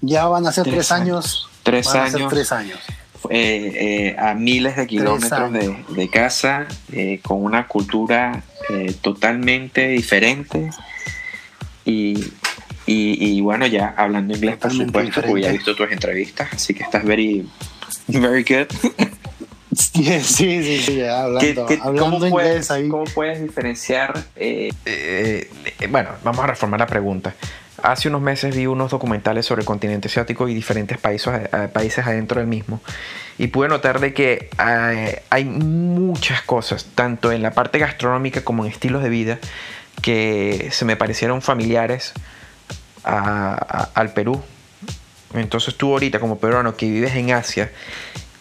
Ya 0.02 0.26
van 0.26 0.46
a 0.46 0.52
ser 0.52 0.64
tres, 0.64 0.90
años. 0.92 1.48
Tres 1.62 1.86
van 1.86 1.96
años. 1.98 2.14
A 2.14 2.18
ser 2.18 2.28
tres 2.28 2.52
años. 2.52 2.78
Eh, 3.30 4.14
eh, 4.14 4.16
a 4.18 4.34
miles 4.34 4.76
de 4.76 4.86
kilómetros 4.88 5.52
de, 5.52 6.10
casa, 6.10 6.66
eh, 6.92 7.20
con 7.22 7.42
una 7.42 7.68
cultura 7.68 8.42
totalmente 9.00 9.88
diferente. 9.88 10.70
Y, 11.84 12.32
y, 12.86 13.40
bueno, 13.40 13.66
ya 13.66 13.94
hablando 13.96 14.34
inglés, 14.34 14.56
por 14.56 14.72
supuesto, 14.72 15.22
porque 15.22 15.42
ya 15.42 15.50
he 15.50 15.52
visto 15.52 15.76
tus 15.76 15.90
entrevistas, 15.90 16.48
así 16.52 16.74
que 16.74 16.82
estás 16.82 17.04
very, 17.04 17.48
very 18.08 18.44
good. 18.44 18.66
Sí, 19.74 20.20
sí, 20.22 20.82
sí, 20.82 21.02
hablando, 21.02 21.66
hablando 21.82 22.26
inglés 22.26 22.70
ahí. 22.70 22.90
¿Cómo 22.90 23.04
puedes 23.04 23.40
diferenciar? 23.40 24.22
bueno, 25.88 26.10
vamos 26.22 26.44
a 26.44 26.46
reformar 26.46 26.80
la 26.80 26.86
pregunta. 26.86 27.34
Hace 27.82 28.08
unos 28.08 28.22
meses 28.22 28.54
vi 28.54 28.66
unos 28.66 28.90
documentales 28.90 29.44
sobre 29.44 29.62
el 29.62 29.66
continente 29.66 30.08
asiático 30.08 30.48
y 30.48 30.54
diferentes 30.54 30.98
países, 30.98 31.48
eh, 31.52 31.68
países 31.72 32.06
adentro 32.06 32.38
del 32.40 32.46
mismo. 32.46 32.80
Y 33.38 33.48
pude 33.48 33.68
notar 33.68 33.98
de 33.98 34.14
que 34.14 34.50
eh, 34.64 35.22
hay 35.30 35.44
muchas 35.44 36.42
cosas, 36.42 36.86
tanto 36.94 37.32
en 37.32 37.42
la 37.42 37.50
parte 37.50 37.78
gastronómica 37.78 38.42
como 38.42 38.64
en 38.64 38.70
estilos 38.70 39.02
de 39.02 39.08
vida, 39.08 39.38
que 40.00 40.68
se 40.70 40.84
me 40.84 40.96
parecieron 40.96 41.42
familiares 41.42 42.12
al 43.04 44.12
Perú. 44.12 44.40
Entonces 45.34 45.76
tú 45.76 45.92
ahorita 45.92 46.20
como 46.20 46.38
peruano 46.38 46.76
que 46.76 46.86
vives 46.86 47.14
en 47.16 47.32
Asia 47.32 47.70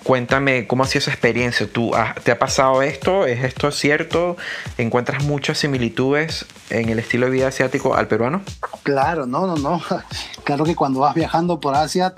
Cuéntame 0.04 0.66
cómo 0.68 0.84
ha 0.84 0.88
sido 0.88 1.00
esa 1.00 1.12
experiencia. 1.12 1.72
¿Tú, 1.72 1.92
¿Te 2.24 2.32
ha 2.32 2.40
pasado 2.40 2.82
esto? 2.82 3.26
¿Es 3.28 3.44
esto 3.44 3.72
cierto? 3.72 4.36
¿Encuentras 4.78 5.24
muchas 5.24 5.60
similitudes 5.60 6.46
en 6.70 6.90
el 6.90 7.00
estilo 7.00 7.28
de 7.28 7.32
vida 7.34 7.48
asiático 7.48 7.96
al 7.96 8.08
peruano? 8.08 8.42
Claro, 8.84 9.26
no, 9.26 9.46
no, 9.48 9.56
no. 9.56 9.82
Claro 10.44 10.66
que 10.66 10.76
cuando 10.76 11.02
vas 11.02 11.14
viajando 11.14 11.60
por 11.60 11.76
Asia 11.76 12.16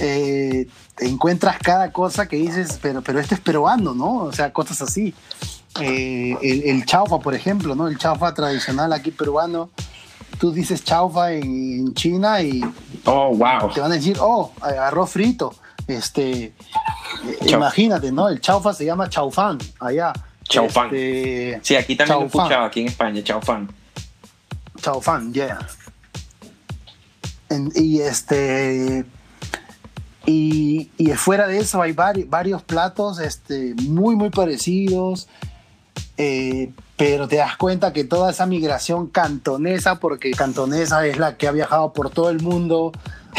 eh, 0.00 0.66
te 0.96 1.06
encuentras 1.06 1.58
cada 1.58 1.92
cosa 1.92 2.26
que 2.26 2.36
dices, 2.36 2.78
pero, 2.82 3.00
pero 3.00 3.20
este 3.20 3.36
es 3.36 3.40
peruano, 3.40 3.94
¿no? 3.94 4.16
O 4.16 4.32
sea, 4.32 4.52
cosas 4.52 4.82
así. 4.82 5.14
Eh, 5.80 6.36
el, 6.42 6.84
chaufa, 6.84 7.18
por 7.18 7.34
ejemplo, 7.34 7.74
¿no? 7.74 7.88
El 7.88 7.98
chaufa 7.98 8.34
tradicional 8.34 8.92
aquí 8.92 9.10
peruano. 9.10 9.70
Tú 10.38 10.52
dices 10.52 10.82
chaufa 10.82 11.32
en, 11.32 11.94
China 11.94 12.42
y 12.42 12.60
oh, 13.04 13.34
wow. 13.34 13.72
te 13.72 13.80
van 13.80 13.92
a 13.92 13.94
decir, 13.94 14.16
oh, 14.20 14.52
arroz 14.60 15.10
frito. 15.10 15.54
Este, 15.86 16.52
Imagínate, 17.46 18.12
¿no? 18.12 18.28
El 18.28 18.40
chaufa 18.40 18.72
se 18.72 18.84
llama 18.84 19.08
chaufán 19.08 19.58
allá. 19.80 20.12
Chaufán. 20.44 20.86
Este, 20.86 21.60
sí, 21.62 21.76
aquí 21.76 21.96
también 21.96 22.18
lo 22.18 22.24
he 22.24 22.26
escuchado, 22.26 22.64
aquí 22.64 22.80
en 22.80 22.88
España, 22.88 23.22
chaufán. 23.22 23.68
Chaufán, 24.80 25.32
yeah. 25.32 25.58
y 27.74 28.00
este. 28.00 29.04
Y, 30.26 30.90
y, 30.96 31.10
fuera 31.12 31.46
de 31.46 31.58
eso 31.58 31.82
hay 31.82 31.92
varios 31.92 32.62
platos 32.62 33.18
este, 33.18 33.74
muy, 33.74 34.16
muy 34.16 34.30
parecidos. 34.30 35.28
Eh, 36.16 36.72
pero 36.96 37.26
te 37.26 37.36
das 37.36 37.56
cuenta 37.56 37.92
que 37.92 38.04
toda 38.04 38.30
esa 38.30 38.46
migración 38.46 39.08
cantonesa, 39.08 39.98
porque 39.98 40.30
cantonesa 40.30 41.06
es 41.06 41.18
la 41.18 41.36
que 41.36 41.48
ha 41.48 41.52
viajado 41.52 41.92
por 41.92 42.10
todo 42.10 42.30
el 42.30 42.40
mundo, 42.40 42.92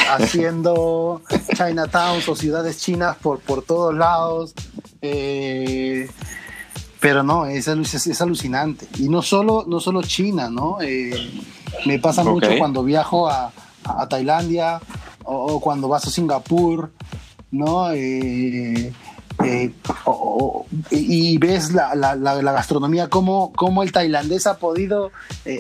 haciendo 0.10 1.22
Chinatowns 1.56 2.28
o 2.30 2.36
ciudades 2.36 2.80
chinas 2.80 3.16
por, 3.18 3.40
por 3.40 3.64
todos 3.64 3.94
lados. 3.96 4.54
Eh, 5.02 6.10
pero 7.00 7.24
no, 7.24 7.46
es, 7.46 7.68
es, 7.68 8.22
alucinante. 8.22 8.88
Y 8.98 9.10
no 9.10 9.22
solo, 9.22 9.66
no 9.68 9.80
solo 9.80 10.02
China, 10.02 10.50
¿no? 10.50 10.78
Eh, 10.82 11.44
me 11.86 12.00
pasa 12.00 12.24
mucho 12.24 12.50
cuando 12.58 12.84
viajo 12.84 13.30
a, 13.30 13.52
a 13.84 14.08
Tailandia 14.10 14.80
o, 15.24 15.60
cuando 15.60 15.88
vas 15.88 16.08
a 16.08 16.10
Singapur, 16.10 16.92
¿no? 17.52 17.92
Eh, 17.92 18.92
y 20.90 21.38
ves 21.38 21.74
la, 21.74 21.94
la, 21.94 22.16
la, 22.16 22.52
gastronomía, 22.54 23.10
cómo, 23.10 23.52
cómo, 23.54 23.84
el 23.84 23.92
tailandés 23.92 24.48
ha 24.48 24.58
podido 24.58 25.12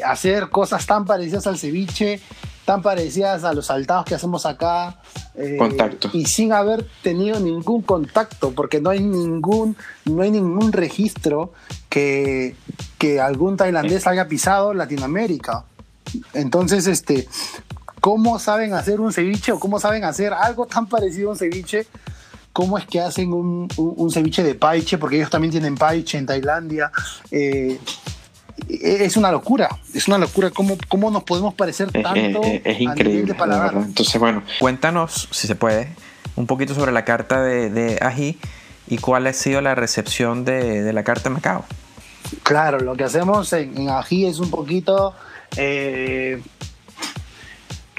hacer 0.05 0.49
cosas 0.49 0.85
tan 0.85 1.05
parecidas 1.05 1.45
al 1.45 1.59
ceviche 1.59 2.21
tan 2.65 2.81
parecidas 2.81 3.43
a 3.43 3.53
los 3.53 3.67
saltados 3.67 4.05
que 4.05 4.15
hacemos 4.15 4.45
acá. 4.45 4.99
Eh, 5.35 5.55
contacto. 5.57 6.09
Y 6.13 6.25
sin 6.25 6.51
haber 6.51 6.85
tenido 7.03 7.39
ningún 7.39 7.83
contacto, 7.83 8.51
porque 8.51 8.81
no 8.81 8.89
hay 8.89 8.99
ningún, 8.99 9.77
no 10.05 10.23
hay 10.23 10.31
ningún 10.31 10.71
registro 10.71 11.53
que, 11.89 12.55
que 12.97 13.21
algún 13.21 13.55
tailandés 13.55 14.07
haya 14.07 14.27
pisado 14.27 14.73
Latinoamérica. 14.73 15.65
Entonces, 16.33 16.87
este, 16.87 17.27
¿cómo 18.01 18.39
saben 18.39 18.73
hacer 18.73 18.99
un 18.99 19.13
ceviche 19.13 19.51
o 19.51 19.59
cómo 19.59 19.79
saben 19.79 20.03
hacer 20.03 20.33
algo 20.33 20.65
tan 20.65 20.87
parecido 20.87 21.29
a 21.29 21.31
un 21.33 21.37
ceviche? 21.37 21.87
¿Cómo 22.51 22.77
es 22.77 22.85
que 22.85 23.01
hacen 23.01 23.33
un, 23.33 23.67
un, 23.75 24.11
ceviche 24.11 24.41
de 24.41 24.55
paiche? 24.55 24.97
Porque 24.97 25.17
ellos 25.17 25.29
también 25.29 25.51
tienen 25.51 25.75
paiche 25.75 26.17
en 26.17 26.25
Tailandia. 26.25 26.89
Eh, 27.29 27.79
es 28.67 29.17
una 29.17 29.31
locura, 29.31 29.69
es 29.93 30.07
una 30.07 30.17
locura 30.17 30.49
cómo, 30.49 30.77
cómo 30.87 31.11
nos 31.11 31.23
podemos 31.23 31.53
parecer 31.53 31.91
tanto 31.91 32.41
es, 32.43 32.79
increíble, 32.79 33.33
de 33.33 33.79
Entonces, 33.79 34.19
bueno, 34.19 34.43
cuéntanos, 34.59 35.27
si 35.31 35.47
se 35.47 35.55
puede, 35.55 35.89
un 36.35 36.47
poquito 36.47 36.73
sobre 36.73 36.91
la 36.91 37.05
carta 37.05 37.41
de, 37.41 37.69
de 37.69 37.99
Ají 38.01 38.37
y 38.87 38.97
cuál 38.97 39.27
ha 39.27 39.33
sido 39.33 39.61
la 39.61 39.75
recepción 39.75 40.45
de, 40.45 40.91
la 40.93 41.03
carta 41.03 41.29
de 41.29 41.35
Macao. 41.35 41.65
Claro, 42.43 42.79
lo 42.79 42.95
que 42.95 43.03
hacemos 43.03 43.51
en, 43.53 43.89
Ají 43.89 44.25
es 44.25 44.39
un 44.39 44.49
poquito, 44.49 45.13
eh, 45.57 46.41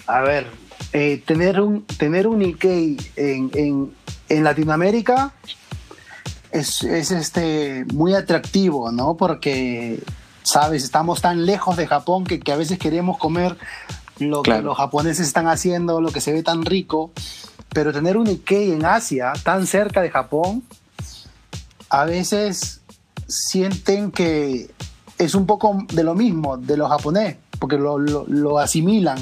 a 0.07 0.21
ver, 0.21 0.47
eh, 0.93 1.23
tener 1.25 1.61
un 1.61 1.85
tener 1.85 2.27
un 2.27 2.43
Ikei 2.43 2.97
en, 3.17 3.51
en, 4.29 4.45
Latinoamérica 4.45 5.33
es, 6.51 6.83
es, 6.83 7.11
este 7.11 7.85
muy 7.93 8.15
atractivo, 8.15 8.91
¿no? 8.91 9.17
Porque 9.17 10.01
¿sabes? 10.47 10.85
Estamos 10.85 11.21
tan 11.21 11.45
lejos 11.45 11.77
de 11.77 11.89
Japón 11.89 12.25
que, 12.25 12.41
a 12.53 12.57
veces 12.57 12.79
queremos 12.79 13.19
comer 13.19 13.57
lo 14.21 14.43
que 14.43 14.63
los 14.63 14.77
japoneses 14.77 15.27
están 15.27 15.49
haciendo, 15.49 16.01
lo 16.01 16.13
que 16.13 16.21
se 16.21 16.33
ve 16.33 16.45
tan 16.45 16.65
rico, 16.65 17.11
pero 17.71 17.93
tener 17.93 18.17
un 18.17 18.29
Ikei 18.29 18.71
en 18.71 18.85
Asia, 18.85 19.33
tan 19.43 19.67
cerca 19.67 20.01
de 20.03 20.09
Japón, 20.09 20.63
a 21.91 22.05
veces 22.05 22.81
sienten 23.27 24.13
que 24.13 24.71
es 25.19 25.35
un 25.35 25.47
poco 25.47 25.85
de 25.93 26.05
lo 26.05 26.15
mismo 26.15 26.57
de 26.57 26.77
los 26.77 26.89
japoneses, 26.91 27.39
porque 27.59 27.77
lo, 27.77 28.59
asimilan. 28.61 29.19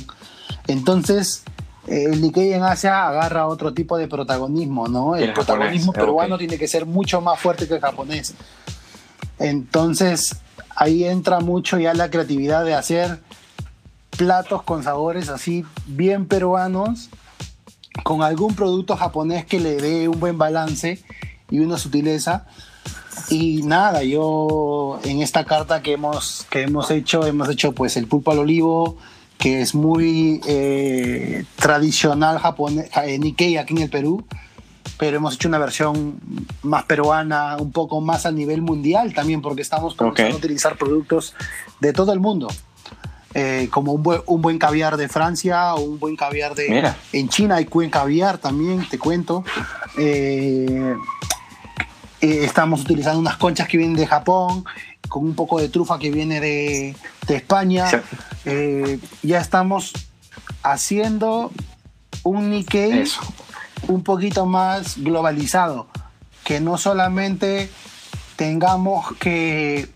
Entonces, 0.66 1.42
el 1.86 2.20
Nikkei 2.20 2.52
en 2.52 2.64
Asia 2.64 3.08
agarra 3.08 3.46
otro 3.46 3.72
tipo 3.72 3.96
de 3.96 4.08
protagonismo, 4.08 4.88
¿no? 4.88 5.16
El, 5.16 5.32
protagonismo 5.32 5.94
peruano 5.94 6.36
tiene 6.36 6.58
que 6.58 6.68
ser 6.68 6.84
mucho 6.84 7.22
más 7.22 7.40
fuerte 7.40 7.66
que 7.66 7.74
el 7.74 7.80
japonés. 7.80 8.34
Entonces, 9.38 10.43
ahí 10.76 11.04
entra 11.04 11.40
mucho 11.40 11.78
ya 11.78 11.94
la 11.94 12.10
creatividad 12.10 12.64
de 12.64 12.74
hacer 12.74 13.20
platos 14.16 14.62
con 14.62 14.82
sabores 14.82 15.28
así 15.28 15.64
bien 15.86 16.26
peruanos, 16.26 17.10
con 18.02 18.22
algún 18.22 18.54
producto 18.54 18.96
japonés 18.96 19.44
que 19.44 19.60
le 19.60 19.76
dé 19.76 20.08
un 20.08 20.20
buen 20.20 20.38
balance 20.38 21.02
y 21.50 21.60
una 21.60 21.78
sutileza. 21.78 22.46
Y 23.30 23.62
nada, 23.62 24.02
yo 24.02 25.00
en 25.04 25.22
esta 25.22 25.44
carta 25.44 25.82
que 25.82 25.92
hemos, 25.92 26.46
que 26.50 26.62
hemos 26.62 26.90
hecho, 26.90 27.26
hemos 27.26 27.48
hecho 27.48 27.72
pues 27.72 27.96
el 27.96 28.06
pulpo 28.06 28.32
al 28.32 28.40
olivo, 28.40 28.96
que 29.38 29.60
es 29.60 29.74
muy 29.74 30.40
eh, 30.46 31.44
tradicional 31.56 32.38
japonés, 32.38 32.90
eh, 33.04 33.18
Nikkei 33.18 33.56
aquí 33.56 33.74
en 33.74 33.82
el 33.82 33.90
Perú, 33.90 34.24
pero 34.98 35.16
hemos 35.16 35.34
hecho 35.34 35.48
una 35.48 35.58
versión 35.58 36.20
más 36.62 36.84
peruana, 36.84 37.56
un 37.58 37.72
poco 37.72 38.00
más 38.00 38.26
a 38.26 38.32
nivel 38.32 38.62
mundial 38.62 39.12
también, 39.14 39.42
porque 39.42 39.62
estamos 39.62 39.94
comenzando 39.94 40.34
a 40.34 40.38
utilizar 40.38 40.76
productos 40.76 41.34
de 41.80 41.92
todo 41.92 42.12
el 42.12 42.20
mundo. 42.20 42.48
Eh, 43.36 43.68
como 43.72 43.92
un 43.92 44.02
buen, 44.04 44.20
un 44.26 44.40
buen, 44.40 44.58
caviar 44.58 44.96
de 44.96 45.08
Francia 45.08 45.74
un 45.74 45.98
buen 45.98 46.14
caviar 46.14 46.54
de... 46.54 46.94
En 47.12 47.28
China 47.28 47.56
hay 47.56 47.64
buen 47.64 47.90
caviar 47.90 48.38
también, 48.38 48.88
te 48.88 48.96
cuento. 48.96 49.44
Eh, 49.98 50.94
eh, 52.20 52.40
estamos 52.44 52.82
utilizando 52.82 53.18
unas 53.18 53.36
conchas 53.36 53.66
que 53.66 53.76
vienen 53.76 53.96
de 53.96 54.06
Japón, 54.06 54.64
con 55.08 55.24
un 55.24 55.34
poco 55.34 55.60
de 55.60 55.68
trufa 55.68 55.98
que 55.98 56.12
viene 56.12 56.40
de, 56.40 56.94
de 57.26 57.36
España. 57.36 57.90
ya 59.22 59.40
estamos 59.40 59.92
haciendo 60.62 61.50
un 62.22 62.50
Nikkei 62.50 63.04
un 63.88 64.02
poquito 64.02 64.46
más 64.46 64.98
globalizado, 64.98 65.86
que 66.44 66.60
no 66.60 66.78
solamente 66.78 67.70
tengamos 68.36 69.12
que 69.18 69.88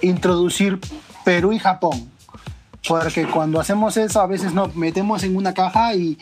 introducir 0.00 0.80
Perú 1.24 1.52
y 1.52 1.58
Japón, 1.58 2.10
porque 2.86 3.26
cuando 3.26 3.60
hacemos 3.60 3.96
eso 3.96 4.20
a 4.20 4.26
veces 4.26 4.52
nos 4.52 4.74
metemos 4.74 5.22
en 5.22 5.36
una 5.36 5.54
caja 5.54 5.94
y, 5.94 6.18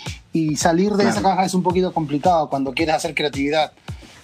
salir 0.56 0.92
de 0.92 1.08
esa 1.08 1.22
caja 1.22 1.44
es 1.44 1.54
un 1.54 1.62
poquito 1.62 1.92
complicado 1.92 2.48
cuando 2.48 2.72
quieres 2.72 2.94
hacer 2.94 3.14
creatividad. 3.14 3.72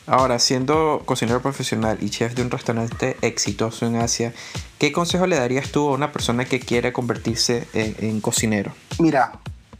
Ahora, 0.06 0.38
siendo 0.38 1.02
cocinero 1.04 1.42
profesional 1.42 1.98
y 2.00 2.10
chef 2.10 2.34
de 2.34 2.42
un 2.42 2.50
restaurante 2.50 3.16
exitoso 3.22 3.86
en 3.86 3.96
Asia, 3.96 4.32
¿qué 4.78 4.92
consejo 4.92 5.26
le 5.26 5.34
darías 5.34 5.72
tú 5.72 5.88
a 5.88 5.94
una 5.94 6.12
persona 6.12 6.44
que 6.44 6.60
quiere 6.60 6.92
convertirse 6.92 7.66
en 7.72 8.20
cocinero? 8.20 8.72
Mira, 9.00 9.32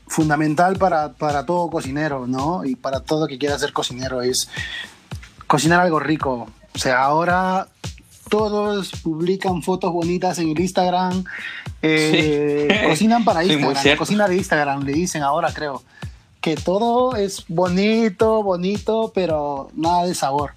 fundamental 0.07 0.77
para, 0.77 1.13
todo 1.47 1.71
cocinero, 1.71 2.27
¿no? 2.27 2.65
Y 2.65 2.77
para 2.77 3.01
todo 3.01 3.27
que 3.27 3.39
quiera 3.39 3.59
ser 3.59 3.73
cocinero 3.73 4.23
es 4.23 4.49
cocinar 5.47 5.81
algo 5.81 6.01
rico. 6.01 6.49
O 6.75 6.79
sea, 6.79 7.03
ahora 7.03 7.69
todos 8.29 8.93
publican 9.03 9.63
fotos 9.63 9.93
bonitas 9.93 10.39
en 10.39 10.49
el 10.49 10.61
Instagram, 10.61 11.25
eh, 11.83 12.85
cocinan 12.89 13.25
para 13.25 13.45
Instagram, 13.45 13.97
cocina 13.97 14.29
de 14.29 14.37
Instagram, 14.37 14.83
le 14.83 14.93
dicen 14.93 15.23
ahora 15.23 15.53
creo, 15.53 15.83
que 16.41 16.57
todo 16.57 17.17
es 17.17 17.45
bonito, 17.49 18.43
bonito, 18.43 19.13
pero 19.15 19.69
nada 19.75 20.07
de 20.07 20.15
sabor. 20.15 20.53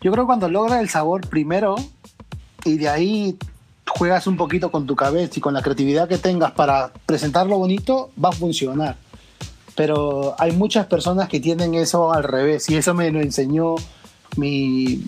Yo 0.00 0.10
creo 0.10 0.24
que 0.24 0.26
cuando 0.26 0.48
logra 0.48 0.80
el 0.80 0.88
sabor 0.88 1.28
primero 1.28 1.76
y 2.64 2.76
de 2.78 2.88
ahí 2.88 3.38
juegas 3.96 4.26
un 4.26 4.36
poquito 4.36 4.70
con 4.70 4.86
tu 4.86 4.96
cabeza 4.96 5.34
y 5.36 5.40
con 5.40 5.54
la 5.54 5.62
creatividad 5.62 6.08
que 6.08 6.18
tengas 6.18 6.52
para 6.52 6.92
presentarlo 7.06 7.58
bonito, 7.58 8.10
va 8.22 8.30
a 8.30 8.32
funcionar. 8.32 8.96
Pero 9.76 10.34
hay 10.38 10.52
muchas 10.52 10.86
personas 10.86 11.28
que 11.28 11.40
tienen 11.40 11.74
eso 11.74 12.12
al 12.12 12.24
revés 12.24 12.68
y 12.70 12.76
eso 12.76 12.94
me 12.94 13.10
lo 13.10 13.20
enseñó 13.20 13.74
mi, 14.36 15.04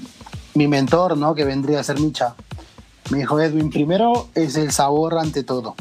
mi 0.55 0.69
mentor, 0.69 1.17
¿no? 1.17 1.35
Que 1.35 1.45
vendría 1.45 1.81
a 1.81 1.85
ser 1.85 1.99
Micha. 1.99 2.35
Me 3.11 3.19
dijo, 3.19 3.41
Edwin, 3.41 3.71
primero 3.71 4.29
es 4.35 4.57
el 4.57 4.71
sabor 4.71 5.19
ante 5.19 5.45
todo. 5.45 5.75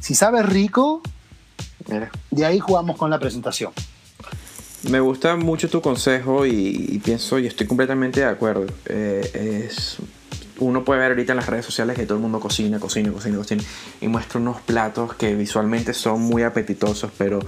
Si 0.00 0.14
sabes 0.14 0.46
rico, 0.46 1.02
de 2.30 2.44
ahí 2.44 2.58
jugamos 2.58 2.96
con 2.96 3.10
la 3.10 3.18
presentación. 3.18 3.72
Me 4.88 4.98
gusta 5.00 5.36
mucho 5.36 5.70
tu 5.70 5.80
consejo 5.80 6.44
y, 6.44 7.00
pienso 7.04 7.38
y 7.38 7.46
estoy 7.46 7.66
completamente 7.66 8.20
de 8.20 8.26
acuerdo. 8.26 8.66
Eh, 8.86 9.68
es 9.68 9.98
uno 10.62 10.84
puede 10.84 11.00
ver 11.00 11.10
ahorita 11.12 11.32
en 11.32 11.36
las 11.36 11.48
redes 11.48 11.64
sociales 11.64 11.96
que 11.96 12.04
todo 12.04 12.16
el 12.16 12.22
mundo 12.22 12.40
cocina, 12.40 12.78
cocina, 12.78 13.12
cocina, 13.12 13.36
cocina 13.36 13.62
y 14.00 14.08
muestra 14.08 14.40
unos 14.40 14.60
platos 14.60 15.14
que 15.14 15.34
visualmente 15.34 15.94
son 15.94 16.20
muy 16.20 16.42
apetitosos, 16.42 17.10
pero 17.18 17.40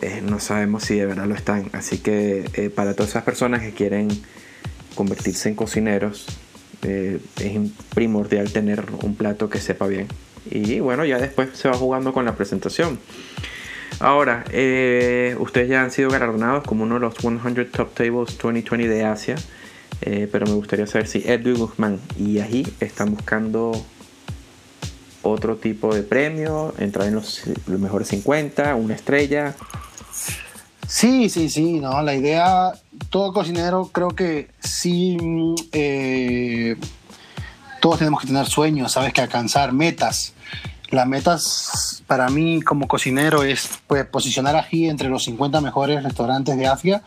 eh, 0.00 0.22
no 0.22 0.40
sabemos 0.40 0.84
si 0.84 0.96
de 0.96 1.06
verdad 1.06 1.26
lo 1.26 1.34
están. 1.34 1.70
Así 1.72 1.98
que 1.98 2.48
eh, 2.54 2.70
para 2.70 2.94
todas 2.94 3.10
esas 3.10 3.24
personas 3.24 3.62
que 3.62 3.72
quieren 3.72 4.08
convertirse 4.94 5.48
en 5.48 5.54
cocineros, 5.54 6.26
eh, 6.82 7.20
es 7.38 7.58
primordial 7.94 8.52
tener 8.52 8.86
un 9.02 9.14
plato 9.14 9.50
que 9.50 9.58
sepa 9.58 9.86
bien. 9.86 10.08
Y 10.50 10.80
bueno, 10.80 11.04
ya 11.04 11.18
después 11.18 11.50
se 11.52 11.68
va 11.68 11.76
jugando 11.76 12.12
con 12.12 12.24
la 12.24 12.34
presentación. 12.34 12.98
Ahora, 13.98 14.44
ustedes 14.46 15.68
ya 15.68 15.82
han 15.82 15.90
sido 15.90 16.08
galardonados 16.08 16.64
como 16.64 16.84
uno 16.84 16.94
de 16.94 17.00
los 17.00 17.14
100 17.16 17.70
Top 17.70 17.92
Tables 17.92 18.38
2020 18.38 18.88
de 18.88 19.04
Asia. 19.04 19.36
Eh, 20.02 20.28
pero 20.30 20.46
me 20.46 20.54
gustaría 20.54 20.86
saber 20.86 21.06
si 21.06 21.18
Edwin 21.26 21.58
Guzmán 21.58 22.00
y 22.18 22.38
ahí 22.38 22.66
están 22.80 23.14
buscando 23.14 23.72
otro 25.22 25.56
tipo 25.56 25.94
de 25.94 26.02
premio, 26.02 26.74
entrar 26.78 27.08
en 27.08 27.14
los, 27.14 27.42
mejores 27.66 28.08
50, 28.08 28.74
una 28.74 28.94
estrella. 28.94 29.54
Sí, 30.86 31.28
sí, 31.28 31.50
sí, 31.50 31.78
no, 31.80 32.02
la 32.02 32.14
idea, 32.14 32.72
todo 33.10 33.32
cocinero 33.32 33.90
creo 33.92 34.08
que 34.08 34.48
sí, 34.58 35.16
eh, 35.72 36.76
todos 37.80 37.98
tenemos 37.98 38.22
que 38.22 38.26
tener 38.26 38.46
sueños, 38.46 38.92
sabes 38.92 39.12
que 39.12 39.20
alcanzar 39.20 39.72
metas. 39.72 40.32
Las 40.90 41.06
metas 41.06 42.02
para 42.08 42.28
mí 42.30 42.62
como 42.62 42.88
cocinero 42.88 43.44
es 43.44 43.78
pues, 43.86 44.04
posicionar 44.06 44.56
aquí 44.56 44.88
entre 44.88 45.08
los 45.08 45.22
50 45.24 45.60
mejores 45.60 46.02
restaurantes 46.02 46.56
de 46.56 46.66
Asia 46.66 47.02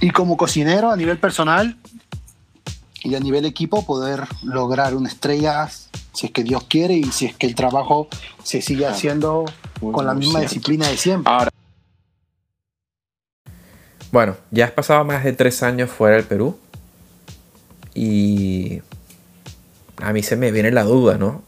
y 0.00 0.10
como 0.10 0.36
cocinero 0.36 0.90
a 0.90 0.96
nivel 0.96 1.18
personal 1.18 1.76
y 3.02 3.14
a 3.14 3.20
nivel 3.20 3.44
equipo 3.44 3.84
poder 3.86 4.24
lograr 4.42 4.94
una 4.94 5.08
estrella 5.08 5.68
si 6.12 6.26
es 6.26 6.32
que 6.32 6.42
Dios 6.42 6.64
quiere 6.64 6.94
y 6.94 7.04
si 7.04 7.26
es 7.26 7.36
que 7.36 7.46
el 7.46 7.54
trabajo 7.54 8.08
se 8.42 8.62
sigue 8.62 8.86
haciendo 8.86 9.44
con 9.80 10.06
la 10.06 10.14
misma 10.14 10.40
disciplina 10.40 10.88
de 10.88 10.96
siempre. 10.96 11.32
bueno, 14.10 14.36
ya 14.50 14.64
has 14.64 14.70
pasado 14.70 15.04
más 15.04 15.24
de 15.24 15.32
tres 15.34 15.62
años 15.62 15.90
fuera 15.90 16.16
del 16.16 16.24
Perú 16.24 16.58
y 17.94 18.80
a 19.98 20.12
mí 20.12 20.22
se 20.22 20.36
me 20.36 20.50
viene 20.50 20.70
la 20.70 20.84
duda, 20.84 21.18
¿no? 21.18 21.42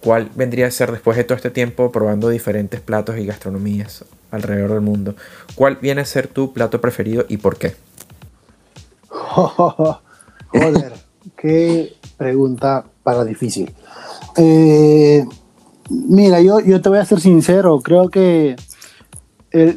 ¿Cuál 0.00 0.30
vendría 0.34 0.66
a 0.66 0.70
ser 0.70 0.92
después 0.92 1.16
de 1.16 1.24
todo 1.24 1.36
este 1.36 1.50
tiempo 1.50 1.90
probando 1.90 2.28
diferentes 2.28 2.80
platos 2.80 3.16
y 3.18 3.26
gastronomías? 3.26 4.04
Alrededor 4.30 4.72
del 4.72 4.80
mundo. 4.80 5.14
¿Cuál 5.54 5.76
viene 5.76 6.00
a 6.02 6.04
ser 6.04 6.28
tu 6.28 6.52
plato 6.52 6.80
preferido 6.80 7.24
y 7.28 7.36
por 7.36 7.58
qué? 7.58 7.74
joder, 9.08 10.92
qué 11.36 11.94
pregunta 12.16 12.84
para 13.02 13.24
difícil. 13.24 13.72
Eh, 14.36 15.24
mira, 15.88 16.40
yo, 16.40 16.60
yo 16.60 16.80
te 16.80 16.88
voy 16.88 16.98
a 16.98 17.04
ser 17.04 17.20
sincero, 17.20 17.80
creo 17.80 18.08
que 18.08 18.56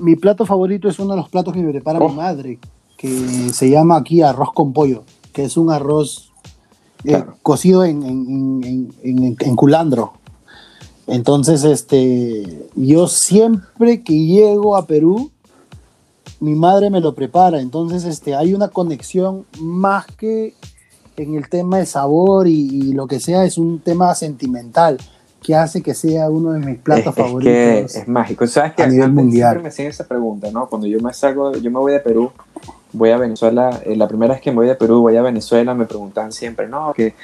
mi 0.02 0.16
plato 0.16 0.46
favorito 0.46 0.90
es 0.90 1.00
uno 1.00 1.12
de 1.12 1.22
los 1.22 1.30
platos 1.30 1.54
que 1.54 1.62
me 1.62 1.72
prepara 1.72 2.00
mi 2.00 2.06
oh. 2.06 2.10
madre, 2.10 2.60
que 2.98 3.10
se 3.54 3.70
llama 3.70 3.98
aquí 3.98 4.22
arroz 4.22 4.50
con 4.54 4.74
pollo, 4.74 5.04
que 5.32 5.46
es 5.46 5.58
un 5.58 5.72
arroz 5.72 6.32
eh, 7.06 7.24
cocido 7.42 7.86
en, 7.86 8.04
en, 8.04 8.92
en, 9.04 9.38
en, 9.40 9.56
culandro. 9.56 10.14
Entonces, 11.10 11.63
este, 11.63 12.67
yo 12.76 13.08
siempre 13.08 14.04
que 14.04 14.13
llego 14.13 14.78
a 14.78 14.86
Perú, 14.86 15.32
mi 16.39 16.56
madre 16.56 16.89
me 16.89 17.02
lo 17.02 17.15
prepara. 17.15 17.60
Entonces, 17.60 18.06
este, 18.06 18.36
hay 18.36 18.54
una 18.54 18.67
conexión 18.67 19.45
más 19.60 20.06
que 20.06 20.54
en 21.17 21.36
el 21.36 21.50
tema 21.50 21.80
de 21.80 21.86
sabor 21.86 22.48
y, 22.48 22.93
lo 22.93 23.08
que 23.08 23.19
sea, 23.19 23.43
es 23.43 23.58
un 23.58 23.80
tema 23.80 24.13
sentimental 24.15 24.98
que 25.41 25.56
hace 25.56 25.82
que 25.82 25.93
sea 25.93 26.30
uno 26.30 26.52
de 26.52 26.60
mis 26.60 26.78
platos 26.78 27.15
favoritos. 27.15 27.54
Es, 27.54 27.93
que 27.93 28.00
es 28.00 28.08
mágico. 28.08 28.45
¿Sabes 28.45 28.74
que 28.74 28.84
a 28.84 28.88
nivel 28.88 29.12
mundial. 29.12 29.54
Siempre 29.54 29.63
me 29.63 29.69
hacen 29.69 29.88
esa 29.88 30.08
pregunta, 30.08 30.52
¿no? 30.52 30.67
Cuando 30.67 30.86
yo 30.86 31.00
me 31.00 31.13
salgo, 31.13 31.54
yo 31.54 31.72
me 31.72 31.80
voy 31.80 31.93
de 31.93 32.00
Perú, 32.02 32.32
voy 32.93 33.10
a 33.12 33.17
Venezuela, 33.17 33.82
eh, 33.86 33.95
la 33.95 34.08
primera 34.08 34.34
vez 34.34 34.41
que 34.41 34.52
me 34.52 34.58
voy 34.58 34.67
de 34.67 34.76
Perú, 34.76 35.02
voy 35.02 35.15
a 35.15 35.22
Venezuela, 35.22 35.74
me 35.74 35.86
preguntan 35.86 36.32
siempre, 36.32 36.67
no, 36.67 36.93
que 36.93 37.15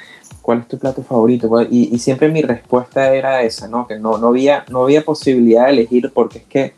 ¿cuál 0.46 0.60
es 0.60 0.68
tu 0.68 0.78
plato 0.78 1.02
favorito? 1.02 1.50
Y, 1.68 1.98
siempre 1.98 2.28
mi 2.28 2.40
respuesta 2.40 3.12
era 3.12 3.42
esa, 3.42 3.66
¿no? 3.66 3.88
Que 3.88 3.98
no, 3.98 4.16
no, 4.16 4.28
había, 4.28 4.64
no 4.70 4.84
había 4.84 5.02
posibilidad 5.04 5.64
de 5.64 5.72
elegir 5.72 6.12
porque 6.14 6.38
es 6.38 6.44
que 6.44 6.72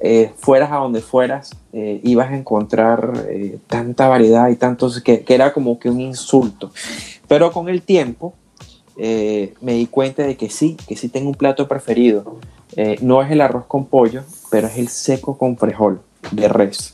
eh, 0.00 0.30
fueras 0.36 0.70
a 0.70 0.76
donde 0.76 1.00
fueras, 1.00 1.50
eh, 1.72 2.00
ibas 2.04 2.30
a 2.30 2.36
encontrar 2.36 3.26
eh, 3.28 3.58
tanta 3.66 4.06
variedad 4.06 4.48
y 4.48 4.54
tantos, 4.54 5.00
que, 5.00 5.24
que, 5.24 5.34
era 5.34 5.52
como 5.52 5.80
que 5.80 5.90
un 5.90 6.00
insulto. 6.00 6.70
Pero 7.26 7.50
con 7.50 7.68
el 7.68 7.82
tiempo 7.82 8.34
me 8.96 9.72
di 9.72 9.88
cuenta 9.88 10.22
de 10.22 10.36
que 10.36 10.48
sí, 10.48 10.76
que 10.86 10.94
sí 10.94 11.08
tengo 11.08 11.28
un 11.28 11.34
plato 11.34 11.66
preferido. 11.66 12.38
no 13.00 13.22
es 13.22 13.30
el 13.32 13.40
arroz 13.40 13.66
con 13.66 13.86
pollo, 13.86 14.22
pero 14.52 14.68
es 14.68 14.78
el 14.78 14.86
seco 14.86 15.36
con 15.36 15.56
frijol 15.56 16.00
de 16.30 16.46
res. 16.46 16.93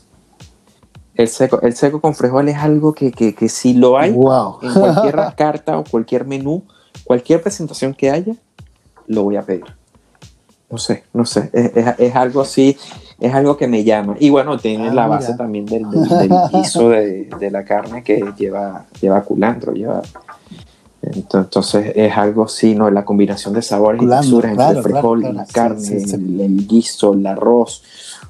El 1.15 1.27
seco, 1.27 1.61
el 1.61 1.75
seco 1.75 1.99
con 1.99 2.15
frijol 2.15 2.49
es 2.49 2.57
algo 2.57 2.93
que, 2.93 3.11
que, 3.11 3.49
si 3.49 3.73
lo 3.73 3.97
hay 3.97 4.09
en 4.09 4.73
cualquier 4.73 5.15
carta 5.37 5.77
o 5.77 5.83
cualquier 5.83 6.25
menú, 6.25 6.63
cualquier 7.03 7.41
presentación 7.41 7.93
que 7.93 8.09
haya, 8.09 8.33
lo 9.07 9.23
voy 9.23 9.35
a 9.35 9.41
pedir. 9.41 9.65
No 10.69 10.77
sé, 10.77 11.03
no 11.13 11.25
sé, 11.25 11.49
es, 11.51 12.15
algo 12.15 12.39
así, 12.41 12.77
es 13.19 13.33
algo 13.33 13.57
que 13.57 13.67
me 13.67 13.83
llama. 13.83 14.15
Y 14.19 14.29
bueno, 14.29 14.57
tiene 14.57 14.87
ah, 14.87 14.93
la 14.93 15.07
base 15.07 15.33
también 15.33 15.65
del, 15.65 15.85
guiso 16.53 16.89
de, 16.89 17.49
la 17.51 17.65
carne 17.65 18.03
que 18.03 18.33
lleva, 18.37 18.85
lleva 19.01 19.21
culantro, 19.23 19.73
lleva 19.73 20.01
entonces 21.01 21.93
es 21.95 22.15
algo 22.15 22.43
así, 22.43 22.75
¿no? 22.75 22.89
La 22.91 23.03
combinación 23.03 23.53
de 23.53 23.61
sabores 23.61 24.03
y 24.03 24.07
texturas 24.07 24.51
entre 24.51 24.77
el 24.77 24.83
frijol 24.83 25.21
la 25.35 25.45
carne, 25.45 25.97
el, 25.97 26.67
guiso, 26.67 27.13
el 27.13 27.25
arroz. 27.25 27.83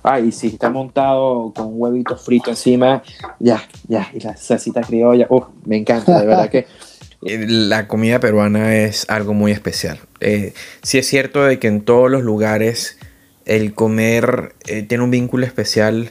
Ay, 0.04 0.28
y 0.28 0.32
si 0.32 0.48
está 0.48 0.70
montado 0.70 1.52
con 1.56 1.68
un 1.68 1.74
huevito 1.76 2.18
frito 2.18 2.50
encima, 2.50 3.04
ya, 3.40 3.64
ya. 3.88 4.10
Y 4.14 4.20
la 4.20 4.36
salsita 4.36 4.82
criolla, 4.82 5.28
uf, 5.30 5.46
me 5.66 5.78
encanta, 5.78 6.20
de 6.20 6.28
verdad 6.28 6.50
que. 6.50 6.68
Eh, 7.24 7.46
la 7.48 7.88
comida 7.88 8.20
peruana 8.20 8.76
es 8.76 9.08
algo 9.08 9.36
muy 9.36 9.52
especial. 9.52 10.00
Eh, 10.22 10.56
sí 10.82 10.98
es 10.98 11.06
cierto 11.06 11.44
de 11.44 11.60
que 11.60 11.68
en 11.68 11.82
todos 11.82 12.10
los 12.10 12.24
lugares 12.24 12.98
el 13.46 13.76
comer 13.76 14.56
eh, 14.66 14.82
tiene 14.82 15.04
un 15.04 15.12
vínculo 15.12 15.46
especial 15.46 16.10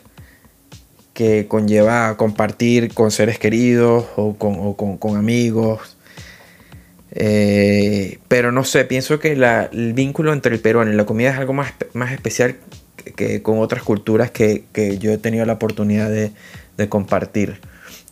que 1.13 1.49
conlleva 1.49 2.17
compartir 2.17 2.95
con 2.95 3.11
seres 3.11 3.41
queridos 3.41 4.05
o 4.15 4.37
con 4.37 5.17
amigos 5.17 5.97
eh, 7.13 8.19
pero 8.29 8.53
no 8.53 8.65
sé, 8.65 8.85
pienso 8.85 9.19
que 9.19 9.33
el 9.33 9.93
vínculo 9.95 10.33
entre 10.33 10.55
el 10.55 10.61
peruano 10.61 10.93
y 10.93 10.95
la 10.95 11.07
comida 11.07 11.31
es 11.31 11.39
algo 11.39 11.53
más, 11.53 11.73
más 11.93 12.13
especial 12.13 12.57
que, 13.03 13.43
con 13.43 13.59
otras 13.59 13.83
culturas 13.83 14.31
que, 14.31 14.65
yo 14.99 15.13
he 15.13 15.19
tenido 15.19 15.45
la 15.47 15.55
oportunidad 15.55 16.11
de, 16.11 16.33
compartir. 16.89 17.61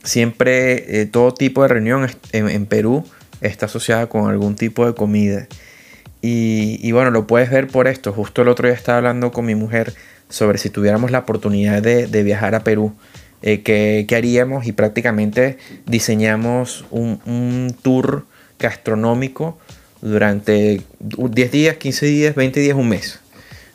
Siempre, 0.03 1.01
eh, 1.01 1.07
todo 1.07 1.33
tipo 1.33 1.63
de 1.63 1.69
reunión 1.69 2.07
en, 2.33 2.67
Perú 2.67 3.05
está 3.41 3.67
asociada 3.67 4.09
con 4.09 4.29
algún 4.29 4.57
tipo 4.57 4.87
de 4.87 4.95
comida. 4.95 5.47
Y, 6.21 6.93
bueno, 6.93 7.11
lo 7.11 7.27
puedes 7.27 7.51
ver 7.51 7.69
por 7.69 7.89
esto. 7.89 8.13
Justo 8.13 8.43
el 8.43 8.49
otro 8.49 8.69
día 8.69 8.77
estaba 8.77 8.99
hablando 8.99 9.33
con 9.33 9.47
mi 9.47 9.55
mujer 9.55 9.95
sobre 10.29 10.59
si 10.59 10.69
tuviéramos 10.69 11.11
la 11.11 11.21
oportunidad 11.21 11.81
de, 11.83 12.23
viajar 12.23 12.55
a 12.55 12.65
Perú. 12.65 12.93
Eh, 13.41 13.63
¿qué, 13.63 14.07
haríamos? 14.15 14.67
Y 14.67 14.73
prácticamente 14.73 15.57
diseñamos 15.87 16.85
un, 16.91 17.21
un 17.25 17.75
tour 17.83 18.27
gastronómico 18.59 19.59
durante 20.01 20.83
10 21.01 21.51
días, 21.51 21.77
15 21.77 22.07
días, 22.07 22.35
20 22.35 22.61
días, 22.61 22.77
un 22.77 22.89
mes. 22.89 23.21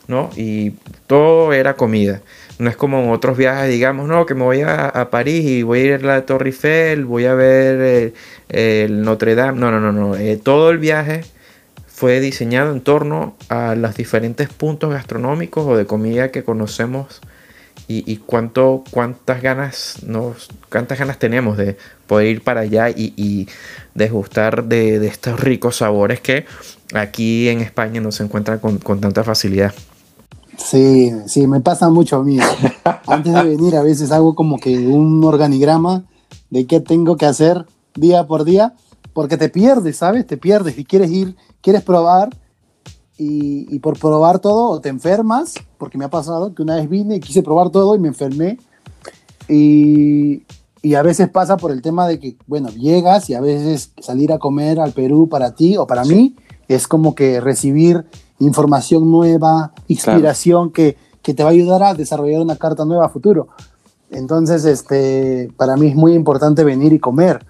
¿No? 0.08 0.30
Y 0.36 0.72
todo 1.06 1.52
era 1.52 1.74
comida. 1.74 2.22
No 2.58 2.70
es 2.70 2.76
como 2.76 3.02
en 3.02 3.10
otros 3.10 3.36
viajes, 3.36 3.70
digamos, 3.70 4.08
no, 4.08 4.26
que 4.26 4.34
me 4.34 4.44
voy 4.44 4.62
a, 4.62 5.08
París 5.10 5.44
y 5.44 5.62
voy 5.62 5.80
a 5.80 5.84
ir 5.84 5.94
a 5.94 5.98
la 5.98 6.26
Torre 6.26 6.50
Eiffel, 6.50 7.04
voy 7.04 7.26
a 7.26 7.34
ver 7.34 8.14
el, 8.48 9.02
Notre 9.02 9.34
Dame. 9.34 9.58
No, 9.58 9.70
no, 9.70 9.80
no, 9.80 9.92
no. 9.92 10.16
Eh, 10.16 10.36
todo 10.36 10.70
el 10.70 10.78
viaje 10.78 11.24
fue 11.86 12.20
diseñado 12.20 12.72
en 12.72 12.80
torno 12.80 13.36
a 13.48 13.74
los 13.74 13.96
diferentes 13.96 14.48
puntos 14.48 14.92
gastronómicos 14.92 15.66
o 15.66 15.76
de 15.76 15.86
comida 15.86 16.30
que 16.30 16.44
conocemos 16.44 17.20
y, 17.86 18.16
cuánto, 18.16 18.82
cuántas 18.90 19.42
ganas 19.42 19.98
cuántas 20.70 20.98
ganas 20.98 21.18
tenemos 21.18 21.58
de 21.58 21.76
poder 22.06 22.28
ir 22.28 22.42
para 22.42 22.62
allá 22.62 22.88
y, 22.88 23.12
y 23.16 23.46
degustar 23.94 24.64
de, 24.64 25.06
estos 25.06 25.38
ricos 25.40 25.76
sabores 25.76 26.20
que 26.20 26.46
aquí 26.94 27.48
en 27.48 27.60
España 27.60 28.00
no 28.00 28.12
se 28.12 28.24
encuentran 28.24 28.58
con, 28.58 28.78
tanta 29.00 29.24
facilidad. 29.24 29.74
Sí, 30.58 31.12
sí, 31.26 31.46
me 31.46 31.60
pasa 31.60 31.90
mucho 31.90 32.16
a 32.16 32.24
mí. 32.24 32.38
Antes 33.06 33.32
de 33.32 33.42
venir 33.42 33.76
a 33.76 33.82
veces 33.82 34.10
hago 34.12 34.34
como 34.34 34.58
que 34.58 34.86
un 34.86 35.22
organigrama 35.24 36.04
de 36.50 36.66
qué 36.66 36.80
tengo 36.80 37.16
que 37.16 37.26
hacer 37.26 37.66
día 37.94 38.26
por 38.26 38.44
día, 38.44 38.74
porque 39.12 39.36
te 39.36 39.48
pierdes, 39.48 39.96
¿sabes? 39.98 40.26
Te 40.26 40.36
pierdes 40.36 40.78
y 40.78 40.84
quieres 40.84 41.10
ir, 41.10 41.36
quieres 41.60 41.82
probar 41.82 42.30
y, 43.16 43.78
por 43.78 43.98
probar 43.98 44.40
todo 44.40 44.80
te 44.80 44.88
enfermas, 44.88 45.54
porque 45.78 45.98
me 45.98 46.04
ha 46.04 46.10
pasado 46.10 46.54
que 46.54 46.62
una 46.62 46.76
vez 46.76 46.88
vine 46.88 47.16
y 47.16 47.20
quise 47.20 47.42
probar 47.42 47.70
todo 47.70 47.94
y 47.94 47.98
me 47.98 48.08
enfermé. 48.08 48.58
Y, 49.48 50.42
y, 50.82 50.94
a 50.94 51.02
veces 51.02 51.28
pasa 51.28 51.56
por 51.56 51.70
el 51.70 51.82
tema 51.82 52.08
de 52.08 52.18
que, 52.18 52.36
bueno, 52.46 52.70
llegas 52.70 53.30
y 53.30 53.34
a 53.34 53.40
veces 53.40 53.92
salir 54.00 54.32
a 54.32 54.38
comer 54.38 54.80
al 54.80 54.92
Perú 54.92 55.28
para 55.28 55.54
ti 55.54 55.76
o 55.76 55.86
para 55.86 56.04
mí 56.04 56.34
es 56.66 56.88
como 56.88 57.14
que 57.14 57.40
recibir 57.40 58.06
información 58.38 59.10
nueva, 59.10 59.72
inspiración 59.88 60.70
que, 60.70 60.96
que, 61.22 61.34
te 61.34 61.42
va 61.42 61.50
a 61.50 61.52
ayudar 61.52 61.82
a 61.82 61.94
desarrollar 61.94 62.40
una 62.40 62.56
carta 62.56 62.84
nueva 62.84 63.06
a 63.06 63.08
futuro. 63.08 63.48
Entonces, 64.10 64.64
este, 64.64 65.50
para 65.56 65.76
mí 65.76 65.88
es 65.88 65.96
muy 65.96 66.14
importante 66.14 66.64
venir 66.64 66.92
y 66.92 66.98
comer 66.98 67.44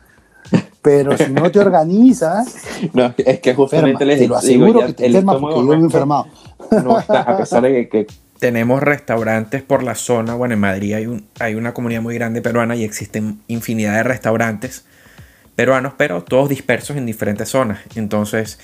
pero 0.85 1.17
si 1.17 1.33
no 1.33 1.51
te 1.51 1.59
organizas. 1.61 2.57
No, 2.93 3.15
es 3.17 3.41
que 3.41 3.55
justamente 3.55 4.05
les 4.05 4.29
lo 4.29 4.37
aseguro 4.37 4.87
que 4.87 4.93
te 4.93 5.07
enfermas 5.07 5.37
porque 5.41 5.57
yo 5.57 5.63
me 5.63 5.75
he 5.77 5.79
enfermado. 5.79 6.27
No 6.71 6.99
está, 6.99 7.23
a 7.23 7.39
pesar 7.39 7.63
de 7.63 7.89
que, 7.89 8.07
tenemos 8.39 8.83
restaurantes 8.83 9.63
por 9.63 9.83
la 9.83 9.95
zona. 9.95 10.35
Bueno, 10.35 10.53
en 10.53 10.61
Madrid 10.61 10.93
hay, 10.93 11.07
un, 11.07 11.27
hay 11.41 11.55
una 11.55 11.73
comunidad 11.73 12.03
muy 12.03 12.15
grande 12.15 12.43
peruana 12.43 12.77
y 12.77 12.85
existen 12.85 13.41
infinidad 13.49 13.95
de 13.95 14.03
restaurantes 14.03 14.85
peruanos, 15.57 15.95
pero 15.97 16.23
todos 16.23 16.51
dispersos 16.51 16.99
en 16.99 17.07
diferentes 17.07 17.49
zonas. 17.49 17.79
Entonces, 17.95 18.59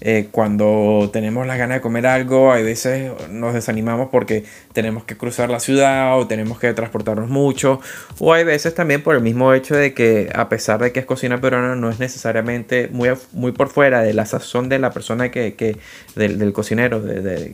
eh, 0.00 0.28
cuando 0.30 1.08
tenemos 1.12 1.46
la 1.46 1.56
ganas 1.56 1.78
de 1.78 1.80
comer 1.80 2.06
algo, 2.06 2.52
hay 2.52 2.62
veces 2.62 3.12
nos 3.30 3.54
desanimamos 3.54 4.10
porque 4.10 4.44
tenemos 4.72 5.04
que 5.04 5.16
cruzar 5.16 5.48
la 5.48 5.58
ciudad 5.58 6.18
o 6.18 6.26
tenemos 6.26 6.58
que 6.58 6.72
transportarnos 6.74 7.30
mucho. 7.30 7.80
O 8.18 8.34
hay 8.34 8.44
veces 8.44 8.74
también 8.74 9.02
por 9.02 9.14
el 9.14 9.22
mismo 9.22 9.54
hecho 9.54 9.74
de 9.74 9.94
que 9.94 10.30
a 10.34 10.48
pesar 10.48 10.80
de 10.80 10.92
que 10.92 11.00
es 11.00 11.06
cocina 11.06 11.40
peruana, 11.40 11.76
no 11.76 11.90
es 11.90 11.98
necesariamente 11.98 12.88
muy, 12.92 13.10
muy 13.32 13.52
por 13.52 13.68
fuera 13.68 14.02
de 14.02 14.12
la 14.12 14.26
sazón 14.26 14.68
de 14.68 14.78
la 14.78 14.90
persona 14.90 15.30
que, 15.30 15.78
del, 16.14 16.52
cocinero 16.52 17.02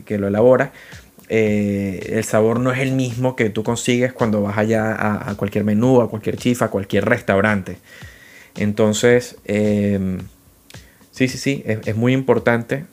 que 0.05 0.18
lo 0.18 0.27
elabora. 0.27 0.73
Eh, 1.29 2.11
el 2.12 2.25
sabor 2.25 2.61
no 2.61 2.73
es 2.73 2.81
el 2.81 2.92
mismo 2.92 3.37
que 3.37 3.49
tú 3.49 3.62
consigues 3.62 4.12
cuando 4.12 4.42
vas 4.42 4.59
allá 4.59 5.31
a, 5.31 5.35
cualquier 5.37 5.64
menú, 5.64 6.03
a 6.03 6.11
cualquier 6.11 6.37
chifa, 6.37 6.66
a 6.66 6.68
cualquier 6.68 7.05
restaurante. 7.07 7.79
Entonces, 8.57 9.37
em, 9.45 10.18
Sí, 11.23 11.29
sí, 11.29 11.39
sí, 11.39 11.63
es, 11.65 11.95
muy 11.95 12.15
importante 12.15 12.85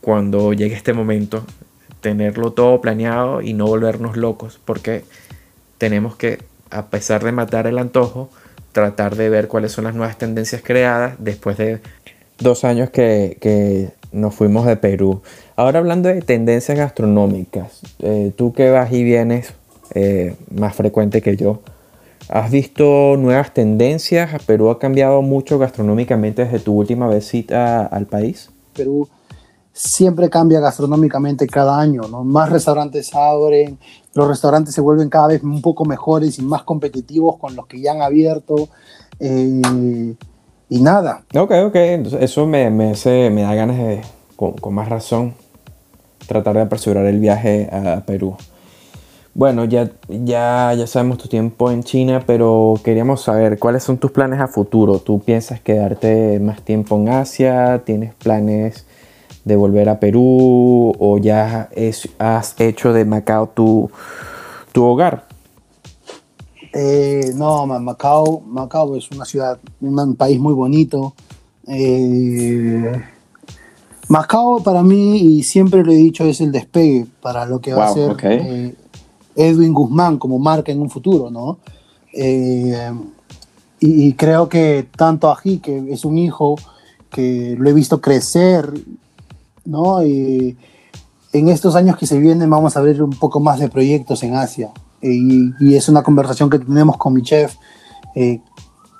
cuando 0.00 0.54
llegue 0.54 0.74
este 0.74 0.94
momento 0.94 1.44
tenerlo 2.00 2.52
todo 2.52 2.80
planeado 2.80 3.42
y 3.42 3.52
no 3.52 3.66
volvernos 3.66 4.16
locos, 4.16 4.58
porque 4.64 5.04
tenemos 5.76 6.16
que, 6.16 6.38
a 6.70 6.86
pesar 6.86 7.22
de 7.22 7.32
matar 7.32 7.66
el 7.66 7.76
antojo, 7.76 8.30
tratar 8.72 9.14
de 9.14 9.28
ver 9.28 9.46
cuáles 9.46 9.72
son 9.72 9.84
las 9.84 9.94
nuevas 9.94 10.16
tendencias 10.16 10.62
creadas 10.64 11.16
después 11.18 11.58
de 11.58 11.80
dos 12.38 12.64
años 12.64 12.88
que, 12.88 13.90
nos 14.10 14.34
fuimos 14.34 14.64
de 14.64 14.76
Perú. 14.76 15.20
Ahora 15.54 15.80
hablando 15.80 16.08
de 16.08 16.22
tendencias 16.22 16.78
gastronómicas, 16.78 17.82
eh, 17.98 18.32
tú 18.34 18.54
que 18.54 18.70
vas 18.70 18.90
y 18.90 19.04
vienes 19.04 19.52
eh, 19.94 20.34
más 20.50 20.74
frecuente 20.74 21.20
que 21.20 21.36
yo, 21.36 21.60
¿Has 22.32 22.48
visto 22.52 23.16
nuevas 23.16 23.52
tendencias? 23.52 24.40
¿Perú 24.44 24.70
ha 24.70 24.78
cambiado 24.78 25.20
mucho 25.20 25.58
gastronómicamente 25.58 26.44
desde 26.44 26.60
tu 26.60 26.74
última 26.74 27.08
visita 27.08 27.84
al 27.86 28.06
país? 28.06 28.50
Perú 28.72 29.08
siempre 29.72 30.30
cambia 30.30 30.60
gastronómicamente 30.60 31.48
cada 31.48 31.80
año, 31.80 32.02
¿no? 32.08 32.22
Más 32.22 32.48
restaurantes 32.48 33.12
abren, 33.16 33.78
los 34.14 34.28
restaurantes 34.28 34.72
se 34.72 34.80
vuelven 34.80 35.08
cada 35.08 35.26
vez 35.26 35.42
un 35.42 35.60
poco 35.60 35.84
mejores 35.84 36.38
y 36.38 36.42
más 36.42 36.62
competitivos 36.62 37.36
con 37.36 37.56
los 37.56 37.66
que 37.66 37.80
ya 37.80 37.92
han 37.92 38.02
abierto. 38.02 38.68
Eh, 39.18 40.14
y 40.68 40.80
nada. 40.80 41.24
Ok, 41.34 41.50
ok, 41.66 41.74
Entonces, 41.74 42.22
eso 42.22 42.46
me, 42.46 42.70
me, 42.70 42.94
me 43.30 43.42
da 43.42 43.54
ganas 43.56 43.76
de, 43.76 44.02
con, 44.36 44.52
con, 44.52 44.72
más 44.72 44.88
razón, 44.88 45.34
tratar 46.28 46.54
de 46.54 46.62
apresurar 46.62 47.06
el 47.06 47.18
viaje 47.18 47.68
a 47.72 48.02
Perú. 48.06 48.36
Bueno, 49.32 49.64
ya, 49.64 49.90
ya, 50.08 50.74
ya 50.76 50.86
sabemos 50.86 51.18
tu 51.18 51.28
tiempo 51.28 51.70
en 51.70 51.84
China, 51.84 52.22
pero 52.26 52.74
queríamos 52.82 53.22
saber 53.22 53.58
cuáles 53.58 53.84
son 53.84 53.98
tus 53.98 54.10
planes 54.10 54.40
a 54.40 54.48
futuro. 54.48 54.98
¿Tú 54.98 55.20
piensas 55.20 55.60
quedarte 55.60 56.40
más 56.40 56.62
tiempo 56.62 56.96
en 56.96 57.08
Asia? 57.08 57.82
¿Tienes 57.84 58.12
planes 58.14 58.86
de 59.44 59.56
volver 59.56 59.88
a 59.88 60.00
Perú? 60.00 60.92
¿O 60.98 61.18
ya 61.18 61.68
has 62.18 62.60
hecho 62.60 62.92
de 62.92 63.04
Macao 63.04 63.48
tu, 63.48 63.90
tu 64.72 64.84
hogar? 64.84 65.26
Eh, 66.72 67.32
no, 67.34 67.66
Macao, 67.66 68.42
Macao 68.46 68.96
es 68.96 69.10
una 69.10 69.24
ciudad, 69.24 69.58
un 69.80 70.16
país 70.16 70.38
muy 70.40 70.54
bonito. 70.54 71.14
Eh, 71.66 72.92
Macao 74.08 74.60
para 74.62 74.82
mí, 74.82 75.18
y 75.18 75.42
siempre 75.44 75.84
lo 75.84 75.92
he 75.92 75.96
dicho, 75.96 76.24
es 76.24 76.40
el 76.40 76.50
despegue 76.50 77.06
para 77.22 77.46
lo 77.46 77.60
que 77.60 77.72
va 77.74 77.86
a 77.86 77.92
ser 77.92 78.16
eh, 78.22 78.74
Edwin 79.34 79.72
Guzmán 79.72 80.18
como 80.18 80.38
marca 80.38 80.72
en 80.72 80.80
un 80.80 80.90
futuro, 80.90 81.30
¿no? 81.30 81.58
Eh, 82.12 82.92
y, 83.78 84.12
creo 84.12 84.48
que 84.48 84.88
tanto 84.94 85.30
aquí, 85.30 85.58
que 85.58 85.92
es 85.92 86.04
un 86.04 86.18
hijo 86.18 86.56
que 87.08 87.56
lo 87.58 87.70
he 87.70 87.72
visto 87.72 88.00
crecer, 88.00 88.70
¿no? 89.64 90.04
Y 90.04 90.56
en 91.32 91.48
estos 91.48 91.76
años 91.76 91.96
que 91.96 92.06
se 92.06 92.18
vienen 92.18 92.50
vamos 92.50 92.76
a 92.76 92.82
ver 92.82 93.02
un 93.02 93.10
poco 93.10 93.40
más 93.40 93.58
de 93.58 93.68
proyectos 93.68 94.22
en 94.22 94.34
Asia. 94.34 94.70
Y, 95.00 95.74
es 95.74 95.88
una 95.88 96.02
conversación 96.02 96.50
que 96.50 96.58
tenemos 96.58 96.98
con 96.98 97.14
mi 97.14 97.22
chef 97.22 97.54
eh, 98.14 98.42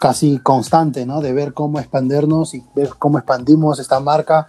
casi 0.00 0.38
constante, 0.38 1.04
¿no? 1.04 1.20
De 1.20 1.34
ver 1.34 1.52
cómo 1.52 1.78
expandernos 1.78 2.54
y 2.54 2.62
ver 2.74 2.90
cómo 2.98 3.18
expandimos 3.18 3.78
esta 3.78 4.00
marca 4.00 4.46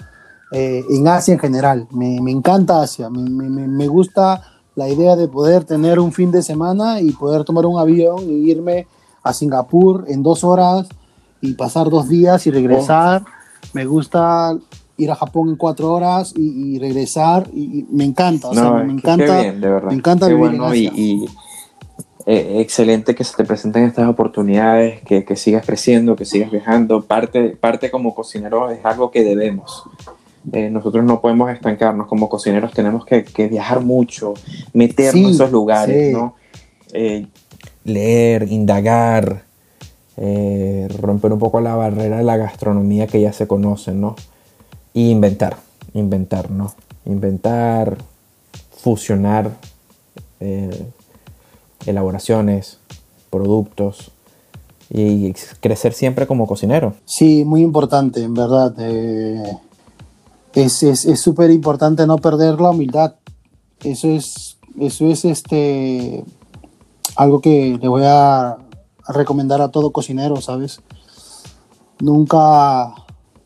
eh, 0.52 0.84
en 0.90 1.08
Asia 1.08 1.34
en 1.34 1.40
general. 1.40 1.88
Me, 1.92 2.16
encanta 2.32 2.82
Asia, 2.82 3.10
me, 3.10 3.88
gusta 3.88 4.42
la 4.76 4.88
idea 4.88 5.16
de 5.16 5.28
poder 5.28 5.64
tener 5.66 6.00
un 6.00 6.12
fin 6.12 6.32
de 6.32 6.42
semana 6.42 7.02
y 7.02 7.12
poder 7.12 7.44
tomar 7.44 7.66
un 7.66 7.80
avión 7.80 8.20
e 8.20 8.34
irme 8.34 8.88
a 9.24 9.34
Singapur 9.34 10.06
en 10.08 10.24
dos 10.24 10.44
horas 10.44 10.88
y 11.42 11.54
pasar 11.54 11.90
dos 11.90 12.08
días 12.08 12.48
y 12.48 12.52
regresar. 12.52 13.24
Me 13.74 13.86
gusta 13.86 14.58
ir 14.98 15.12
a 15.12 15.16
Japón 15.16 15.50
en 15.50 15.56
cuatro 15.56 15.94
horas 15.94 16.34
y, 16.36 16.78
regresar 16.80 17.48
y, 17.54 17.86
me 17.92 18.06
encanta, 18.06 18.50
o 18.50 18.54
sea, 18.54 18.72
me 18.72 18.94
encanta, 18.94 19.42
me 19.88 19.94
encanta 19.94 20.28
vivir 20.28 20.54
en 20.54 20.62
Asia. 20.62 20.92
Y, 20.96 21.26
eh, 22.28 22.60
excelente 22.60 23.16
que 23.16 23.24
se 23.24 23.36
te 23.36 23.44
presenten 23.44 23.84
estas 23.84 24.08
oportunidades, 24.08 25.02
que, 25.02 25.26
que, 25.26 25.36
sigas 25.36 25.66
creciendo, 25.66 26.16
que 26.16 26.26
sigas 26.26 26.52
viajando. 26.52 27.02
Parte, 27.02 27.58
parte 27.60 27.90
como 27.90 28.14
cocinero 28.14 28.70
es 28.70 28.86
algo 28.86 29.10
que 29.10 29.24
debemos. 29.24 29.84
Eh, 30.52 30.70
nosotros 30.70 31.04
no 31.06 31.22
podemos 31.22 31.52
estancarnos 31.52 32.08
como 32.08 32.30
cocineros, 32.30 32.72
tenemos 32.72 33.06
que, 33.06 33.24
que 33.24 33.48
viajar 33.48 33.82
mucho, 33.82 34.34
meternos 34.74 35.16
en 35.16 35.30
esos 35.30 35.52
lugares, 35.52 36.14
¿no? 36.14 36.36
Eh, 36.94 37.28
leer, 37.84 38.48
indagar, 38.52 39.44
romper 41.00 41.34
un 41.34 41.40
poco 41.40 41.62
la 41.62 41.76
barrera 41.76 42.18
de 42.18 42.24
la 42.24 42.38
gastronomía 42.38 43.08
que 43.08 43.22
ya 43.22 43.34
se 43.34 43.48
conoce, 43.48 43.94
¿no? 43.94 44.16
Y 44.94 45.10
inventar, 45.10 45.58
inventar, 45.94 46.52
¿no? 46.52 46.74
Inventar, 47.06 47.98
fusionar 48.72 49.52
elaboraciones, 51.86 52.80
productos 53.30 54.12
y 54.90 55.34
crecer 55.62 55.94
siempre 55.94 56.28
como 56.28 56.48
cocinero. 56.48 56.96
Sí, 57.06 57.46
muy 57.46 57.62
importante, 57.62 58.24
en 58.24 58.34
verdad. 58.34 58.74
Eh, 58.80 59.42
es 60.54 61.22
súper 61.22 61.52
importante 61.52 62.06
no 62.08 62.18
perder 62.18 62.60
la 62.60 62.72
humildad. 62.72 63.16
Eso 63.84 64.10
es, 64.10 64.58
eso 64.80 65.08
es 65.08 65.26
este, 65.26 66.24
algo 67.16 67.42
que 67.42 67.78
le 67.82 67.88
voy 67.88 68.04
a 68.06 68.58
recomendar 69.08 69.62
a 69.62 69.70
todo 69.70 69.92
cocinero, 69.92 70.38
¿sabes? 70.38 70.82
Nunca, 72.00 72.94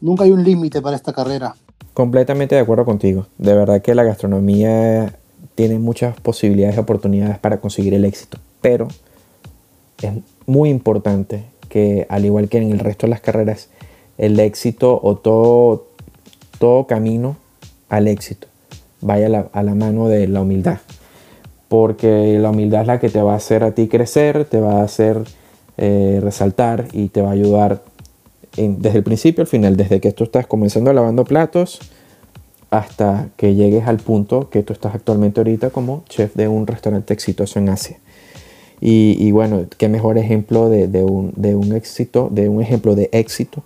nunca 0.01 0.23
hay 0.23 0.31
un 0.31 0.43
límite 0.43 0.81
para 0.81 0.95
esta 0.95 1.13
carrera. 1.13 1.55
Completamente 1.93 2.55
de 2.55 2.61
acuerdo 2.61 2.85
contigo. 2.85 3.27
De 3.37 3.53
verdad 3.53 3.81
que 3.81 3.95
la 3.95 4.03
gastronomía 4.03 5.17
tiene 5.55 5.79
muchas 5.79 6.19
posibilidades 6.19 6.75
y 6.75 6.79
oportunidades 6.79 7.39
para 7.39 7.59
conseguir 7.59 7.93
el 7.93 8.05
éxito, 8.05 8.37
pero 8.61 8.87
es 10.01 10.11
muy 10.45 10.69
importante 10.69 11.45
que 11.69 12.05
al 12.09 12.25
igual 12.25 12.49
que 12.49 12.57
en 12.57 12.71
el 12.71 12.79
resto 12.79 13.07
de 13.07 13.11
las 13.11 13.21
carreras, 13.21 13.69
el 14.17 14.39
éxito 14.39 14.99
o 15.01 15.15
todo, 15.15 15.87
todo 16.65 16.87
camino 16.87 17.37
al 17.89 18.07
éxito 18.07 18.47
vaya 18.99 19.27
a 19.53 19.61
la, 19.61 19.75
mano 19.75 20.07
de 20.07 20.27
la 20.27 20.41
humildad. 20.41 20.79
Porque 21.67 22.39
la 22.39 22.49
humildad 22.49 22.81
es 22.81 22.87
la 22.87 22.99
que 22.99 23.09
te 23.09 23.21
va 23.21 23.33
a 23.33 23.35
hacer 23.35 23.63
a 23.63 23.75
ti 23.75 23.87
crecer, 23.87 24.45
te 24.45 24.59
va 24.59 24.79
a 24.79 24.83
hacer 24.83 25.21
eh, 25.77 26.19
resaltar 26.23 26.87
y 26.91 27.09
te 27.09 27.21
va 27.21 27.29
a 27.29 27.33
ayudar 27.33 27.83
desde 28.57 28.97
el 28.97 29.03
principio 29.03 29.43
al 29.43 29.47
final, 29.47 29.77
desde 29.77 29.99
que 29.99 30.11
tú 30.11 30.23
estás 30.23 30.47
comenzando 30.47 30.91
lavando 30.91 31.23
platos 31.23 31.81
hasta 32.71 33.27
que 33.37 33.53
llegues 33.53 33.85
al 33.87 33.97
punto 33.97 34.49
que 34.49 34.63
tú 34.63 34.73
estás 34.73 34.95
actualmente 34.95 35.41
ahorita 35.41 35.69
como 35.69 36.03
chef 36.09 36.33
de 36.33 36.47
un 36.47 36.65
restaurante 36.65 37.13
exitoso 37.13 37.59
en 37.59 37.69
Asia. 37.69 37.99
Y, 38.81 39.29
bueno, 39.29 39.67
qué 39.77 39.87
mejor 39.87 40.17
ejemplo 40.17 40.69
de, 40.69 41.03
un, 41.03 41.73
éxito, 41.75 42.27
de 42.31 42.49
un 42.49 42.59
ejemplo 42.63 42.95
de 42.95 43.09
éxito 43.11 43.61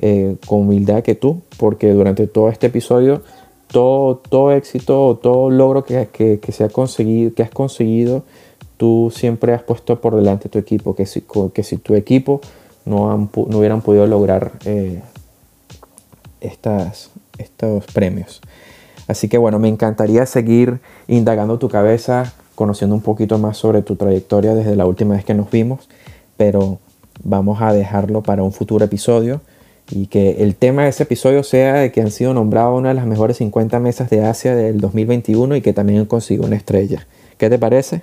eh, 0.00 0.36
con 0.46 0.60
humildad 0.60 1.02
que 1.02 1.14
tú, 1.14 1.42
porque 1.56 1.92
durante 1.92 2.26
todo 2.26 2.48
este 2.48 2.68
episodio, 2.68 3.22
todo, 3.66 4.16
todo 4.16 4.52
éxito, 4.52 5.18
todo 5.22 5.50
logro 5.50 5.84
que, 5.84 6.40
se 6.48 6.64
ha 6.64 6.68
conseguido, 6.68 7.34
que 7.34 7.42
has 7.42 7.50
conseguido, 7.50 8.24
tú 8.76 9.12
siempre 9.14 9.52
has 9.52 9.62
puesto 9.62 10.00
por 10.00 10.16
delante 10.16 10.48
tu 10.48 10.58
equipo, 10.58 10.94
que 10.94 11.06
si, 11.06 11.24
que 11.52 11.62
si 11.62 11.76
tu 11.76 11.94
equipo 11.94 12.40
no, 12.84 13.16
no 13.16 13.58
hubieran 13.58 13.82
podido 13.82 14.06
lograr 14.06 14.52
eh, 14.64 15.02
estas, 16.40 17.10
estos 17.38 17.84
premios. 17.86 18.40
Así 19.06 19.28
que 19.28 19.38
bueno, 19.38 19.58
me 19.58 19.68
encantaría 19.68 20.26
seguir 20.26 20.80
indagando 21.06 21.58
tu 21.58 21.68
cabeza, 21.68 22.32
conociendo 22.54 22.94
un 22.94 23.02
poquito 23.02 23.38
más 23.38 23.56
sobre 23.56 23.82
tu 23.82 23.96
trayectoria 23.96 24.54
desde 24.54 24.76
la 24.76 24.86
última 24.86 25.14
vez 25.14 25.24
que 25.24 25.34
nos 25.34 25.50
vimos, 25.50 25.88
pero 26.36 26.78
vamos 27.24 27.60
a 27.62 27.72
dejarlo 27.72 28.22
para 28.22 28.42
un 28.42 28.52
futuro 28.52 28.84
episodio 28.84 29.40
y 29.90 30.06
que 30.06 30.42
el 30.42 30.54
tema 30.54 30.84
de 30.84 30.90
ese 30.90 31.04
episodio 31.04 31.42
sea 31.42 31.74
de 31.74 31.92
que 31.92 32.00
han 32.00 32.10
sido 32.10 32.34
nombrados 32.34 32.78
una 32.78 32.90
de 32.90 32.94
las 32.94 33.06
mejores 33.06 33.38
50 33.38 33.80
mesas 33.80 34.10
de 34.10 34.24
Asia 34.24 34.54
del 34.54 34.80
2021 34.80 35.56
y 35.56 35.62
que 35.62 35.72
también 35.72 36.04
consigo 36.06 36.44
una 36.44 36.56
estrella. 36.56 37.06
¿Qué 37.36 37.48
te 37.48 37.58
parece? 37.58 38.02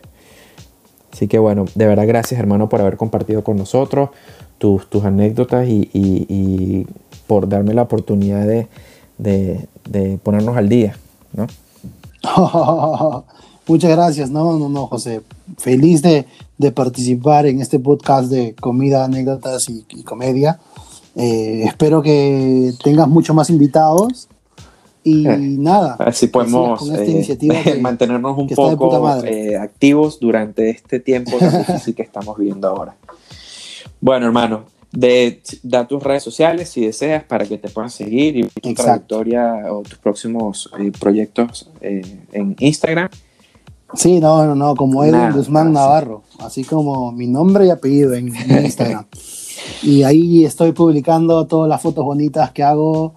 Así 1.12 1.28
que 1.28 1.40
bueno, 1.40 1.66
de 1.76 1.88
verdad 1.88 2.08
gracias 2.08 2.40
hermano 2.40 2.70
por 2.70 2.82
haber 2.82 2.98
compartido 2.98 3.44
con 3.44 3.58
nosotros 3.58 4.10
tus, 4.58 4.90
tus 4.90 5.06
anécdotas 5.06 5.68
y 5.70 6.88
por 7.28 7.48
darme 7.48 7.74
la 7.74 7.84
oportunidad 7.84 8.46
de, 8.46 8.68
de, 9.18 10.20
ponernos 10.24 10.58
al 10.58 10.70
día, 10.70 10.98
¿no? 11.34 11.48
Muchas 13.68 13.92
gracias, 13.92 14.30
no, 14.30 14.58
no, 14.60 14.70
no, 14.70 14.88
José. 14.88 15.22
Feliz 15.58 16.02
de, 16.02 16.26
participar 16.72 17.46
en 17.48 17.62
este 17.62 17.80
podcast 17.80 18.30
de 18.30 18.56
comida, 18.56 19.06
anécdotas 19.06 19.68
y, 19.70 20.04
comedia. 20.04 20.60
Eh, 21.16 21.64
espero 21.66 22.02
que 22.02 22.74
tengas 22.84 23.08
mucho 23.08 23.34
más 23.34 23.50
invitados 23.50 24.28
y 25.04 25.28
eh, 25.28 25.38
nada. 25.38 25.96
Así 26.00 26.28
podemos 26.28 26.90
eh, 26.92 27.78
mantenernos 27.82 28.38
un 28.38 28.48
poco 28.48 29.08
activos 29.60 30.20
durante 30.20 30.70
este 30.70 31.00
tiempo 31.00 31.38
tan 31.38 31.60
difícil 31.60 31.96
que 31.96 32.02
estamos 32.02 32.38
viviendo 32.38 32.68
ahora. 32.68 32.96
Bueno, 34.02 34.26
hermano, 34.26 34.66
de 34.96 35.42
dar 35.64 35.88
tus 35.88 36.02
redes 36.02 36.24
sociales 36.24 36.70
si 36.70 36.86
deseas 36.86 37.24
para 37.24 37.46
que 37.46 37.58
te 37.58 37.70
puedan 37.70 37.90
seguir 37.90 38.38
y 38.38 38.44
tu 38.44 38.74
trayectoria 38.74 39.66
o 39.72 39.84
tus 39.84 39.98
próximos 39.98 40.72
eh, 40.80 40.92
proyectos 40.98 41.70
eh, 41.82 42.02
en 42.32 42.56
Instagram. 42.60 43.10
Sí, 43.94 44.20
no, 44.20 44.46
no, 44.46 44.56
no, 44.56 44.76
como 44.76 45.04
Edwin 45.04 45.32
Guzmán 45.32 45.72
Navarro, 45.72 46.24
así 46.40 46.64
como 46.64 47.12
mi 47.12 47.28
nombre 47.28 47.68
y 47.68 47.70
apellido 47.70 48.14
en, 48.14 48.28
Instagram. 48.28 49.06
y 49.82 50.04
ahí 50.04 50.46
estoy 50.46 50.72
publicando 50.72 51.46
todas 51.46 51.70
las 51.70 51.82
fotos 51.82 52.06
bonitas 52.06 52.52
que 52.52 52.64
hago 52.64 53.14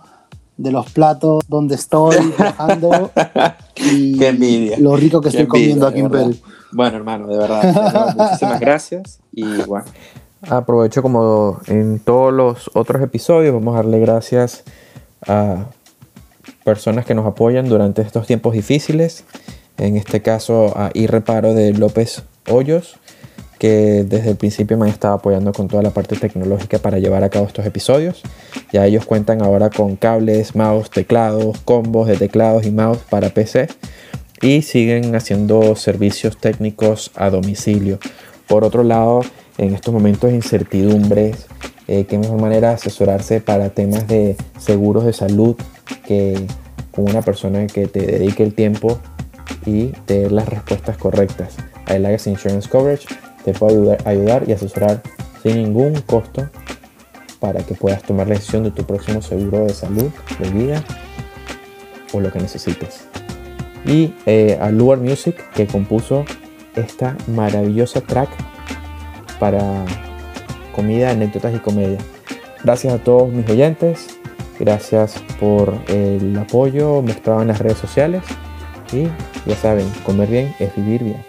de 0.56 0.72
los 0.72 0.90
platos, 0.90 1.44
donde 1.48 1.76
estoy 1.76 2.16
trabajando 2.36 3.10
y 3.76 4.16
lo 4.78 4.96
rico 4.96 5.20
que 5.20 5.28
estoy 5.28 5.46
comiendo 5.46 5.86
aquí 5.86 6.00
en 6.00 6.10
Perú. 6.10 6.36
Bueno, 6.72 6.96
hermano, 6.96 7.28
de 7.28 7.38
verdad, 7.38 8.14
muchísimas 8.16 8.60
gracias 8.60 9.20
y 9.32 9.44
bueno. 9.62 9.86
Aprovecho 10.42 11.02
como 11.02 11.58
en 11.66 11.98
todos 11.98 12.32
los 12.32 12.70
otros 12.74 13.02
episodios, 13.02 13.52
vamos 13.54 13.74
a 13.74 13.78
darle 13.78 13.98
gracias 13.98 14.62
a 15.26 15.66
personas 16.64 17.06
que 17.06 17.14
nos 17.14 17.26
apoyan 17.26 17.68
durante 17.68 18.02
estos 18.02 18.26
tiempos 18.26 18.52
difíciles. 18.52 19.24
En 19.78 19.96
este 19.96 20.22
caso 20.22 20.76
a 20.76 20.90
Irreparo 20.94 21.54
de 21.54 21.72
López 21.72 22.24
Hoyos, 22.48 22.98
que 23.58 24.04
desde 24.08 24.30
el 24.30 24.36
principio 24.36 24.78
me 24.78 24.86
han 24.86 24.92
estado 24.92 25.14
apoyando 25.14 25.52
con 25.52 25.68
toda 25.68 25.82
la 25.82 25.90
parte 25.90 26.16
tecnológica 26.16 26.78
para 26.78 26.98
llevar 26.98 27.24
a 27.24 27.28
cabo 27.28 27.46
estos 27.46 27.66
episodios. 27.66 28.22
Ya 28.72 28.86
ellos 28.86 29.04
cuentan 29.04 29.42
ahora 29.42 29.70
con 29.70 29.96
cables, 29.96 30.54
mouse, 30.54 30.90
teclados, 30.90 31.58
combos 31.64 32.08
de 32.08 32.16
teclados 32.16 32.64
y 32.66 32.70
mouse 32.70 33.00
para 33.10 33.30
PC 33.30 33.68
y 34.40 34.62
siguen 34.62 35.14
haciendo 35.14 35.74
servicios 35.74 36.38
técnicos 36.38 37.10
a 37.16 37.30
domicilio. 37.30 37.98
Por 38.46 38.64
otro 38.64 38.84
lado, 38.84 39.22
en 39.58 39.74
estos 39.74 39.92
momentos 39.92 40.30
de 40.30 40.36
incertidumbres, 40.36 41.46
eh, 41.88 42.04
qué 42.04 42.18
mejor 42.18 42.40
manera 42.40 42.68
de 42.68 42.74
asesorarse 42.74 43.40
para 43.40 43.70
temas 43.70 44.06
de 44.06 44.36
seguros 44.58 45.04
de 45.04 45.12
salud 45.12 45.56
que 46.06 46.46
con 46.92 47.10
una 47.10 47.22
persona 47.22 47.66
que 47.66 47.86
te 47.86 48.00
dedique 48.00 48.42
el 48.42 48.54
tiempo 48.54 48.98
y 49.66 49.88
te 50.06 50.20
dé 50.20 50.30
las 50.30 50.48
respuestas 50.48 50.96
correctas. 50.96 51.56
Legacy 51.88 52.30
Insurance 52.30 52.68
Coverage 52.68 53.06
te 53.52 53.64
ayudar, 53.64 53.98
ayudar 54.06 54.44
y 54.48 54.52
asesorar 54.52 55.02
sin 55.42 55.56
ningún 55.56 56.00
costo 56.02 56.48
para 57.40 57.62
que 57.62 57.74
puedas 57.74 58.02
tomar 58.02 58.28
la 58.28 58.34
decisión 58.34 58.64
de 58.64 58.70
tu 58.70 58.84
próximo 58.84 59.22
seguro 59.22 59.64
de 59.64 59.74
salud, 59.74 60.10
de 60.38 60.50
vida 60.50 60.82
o 62.12 62.20
lo 62.20 62.32
que 62.32 62.40
necesites. 62.40 63.06
Y 63.84 64.14
eh, 64.26 64.58
a 64.60 64.70
Luar 64.70 64.98
Music 64.98 65.36
que 65.54 65.66
compuso 65.66 66.24
esta 66.74 67.16
maravillosa 67.28 68.00
track 68.00 68.28
para 69.38 69.84
comida, 70.74 71.10
anécdotas 71.10 71.54
y 71.54 71.58
comedia. 71.58 71.98
Gracias 72.64 72.92
a 72.92 72.98
todos 72.98 73.32
mis 73.32 73.48
oyentes, 73.48 74.18
gracias 74.58 75.14
por 75.38 75.74
el 75.88 76.36
apoyo 76.36 77.02
mostrado 77.02 77.42
en 77.42 77.48
las 77.48 77.58
redes 77.60 77.78
sociales 77.78 78.22
y 78.92 79.04
ya 79.46 79.56
saben, 79.56 79.88
comer 80.04 80.28
bien 80.28 80.54
es 80.58 80.74
vivir 80.74 81.04
bien. 81.04 81.27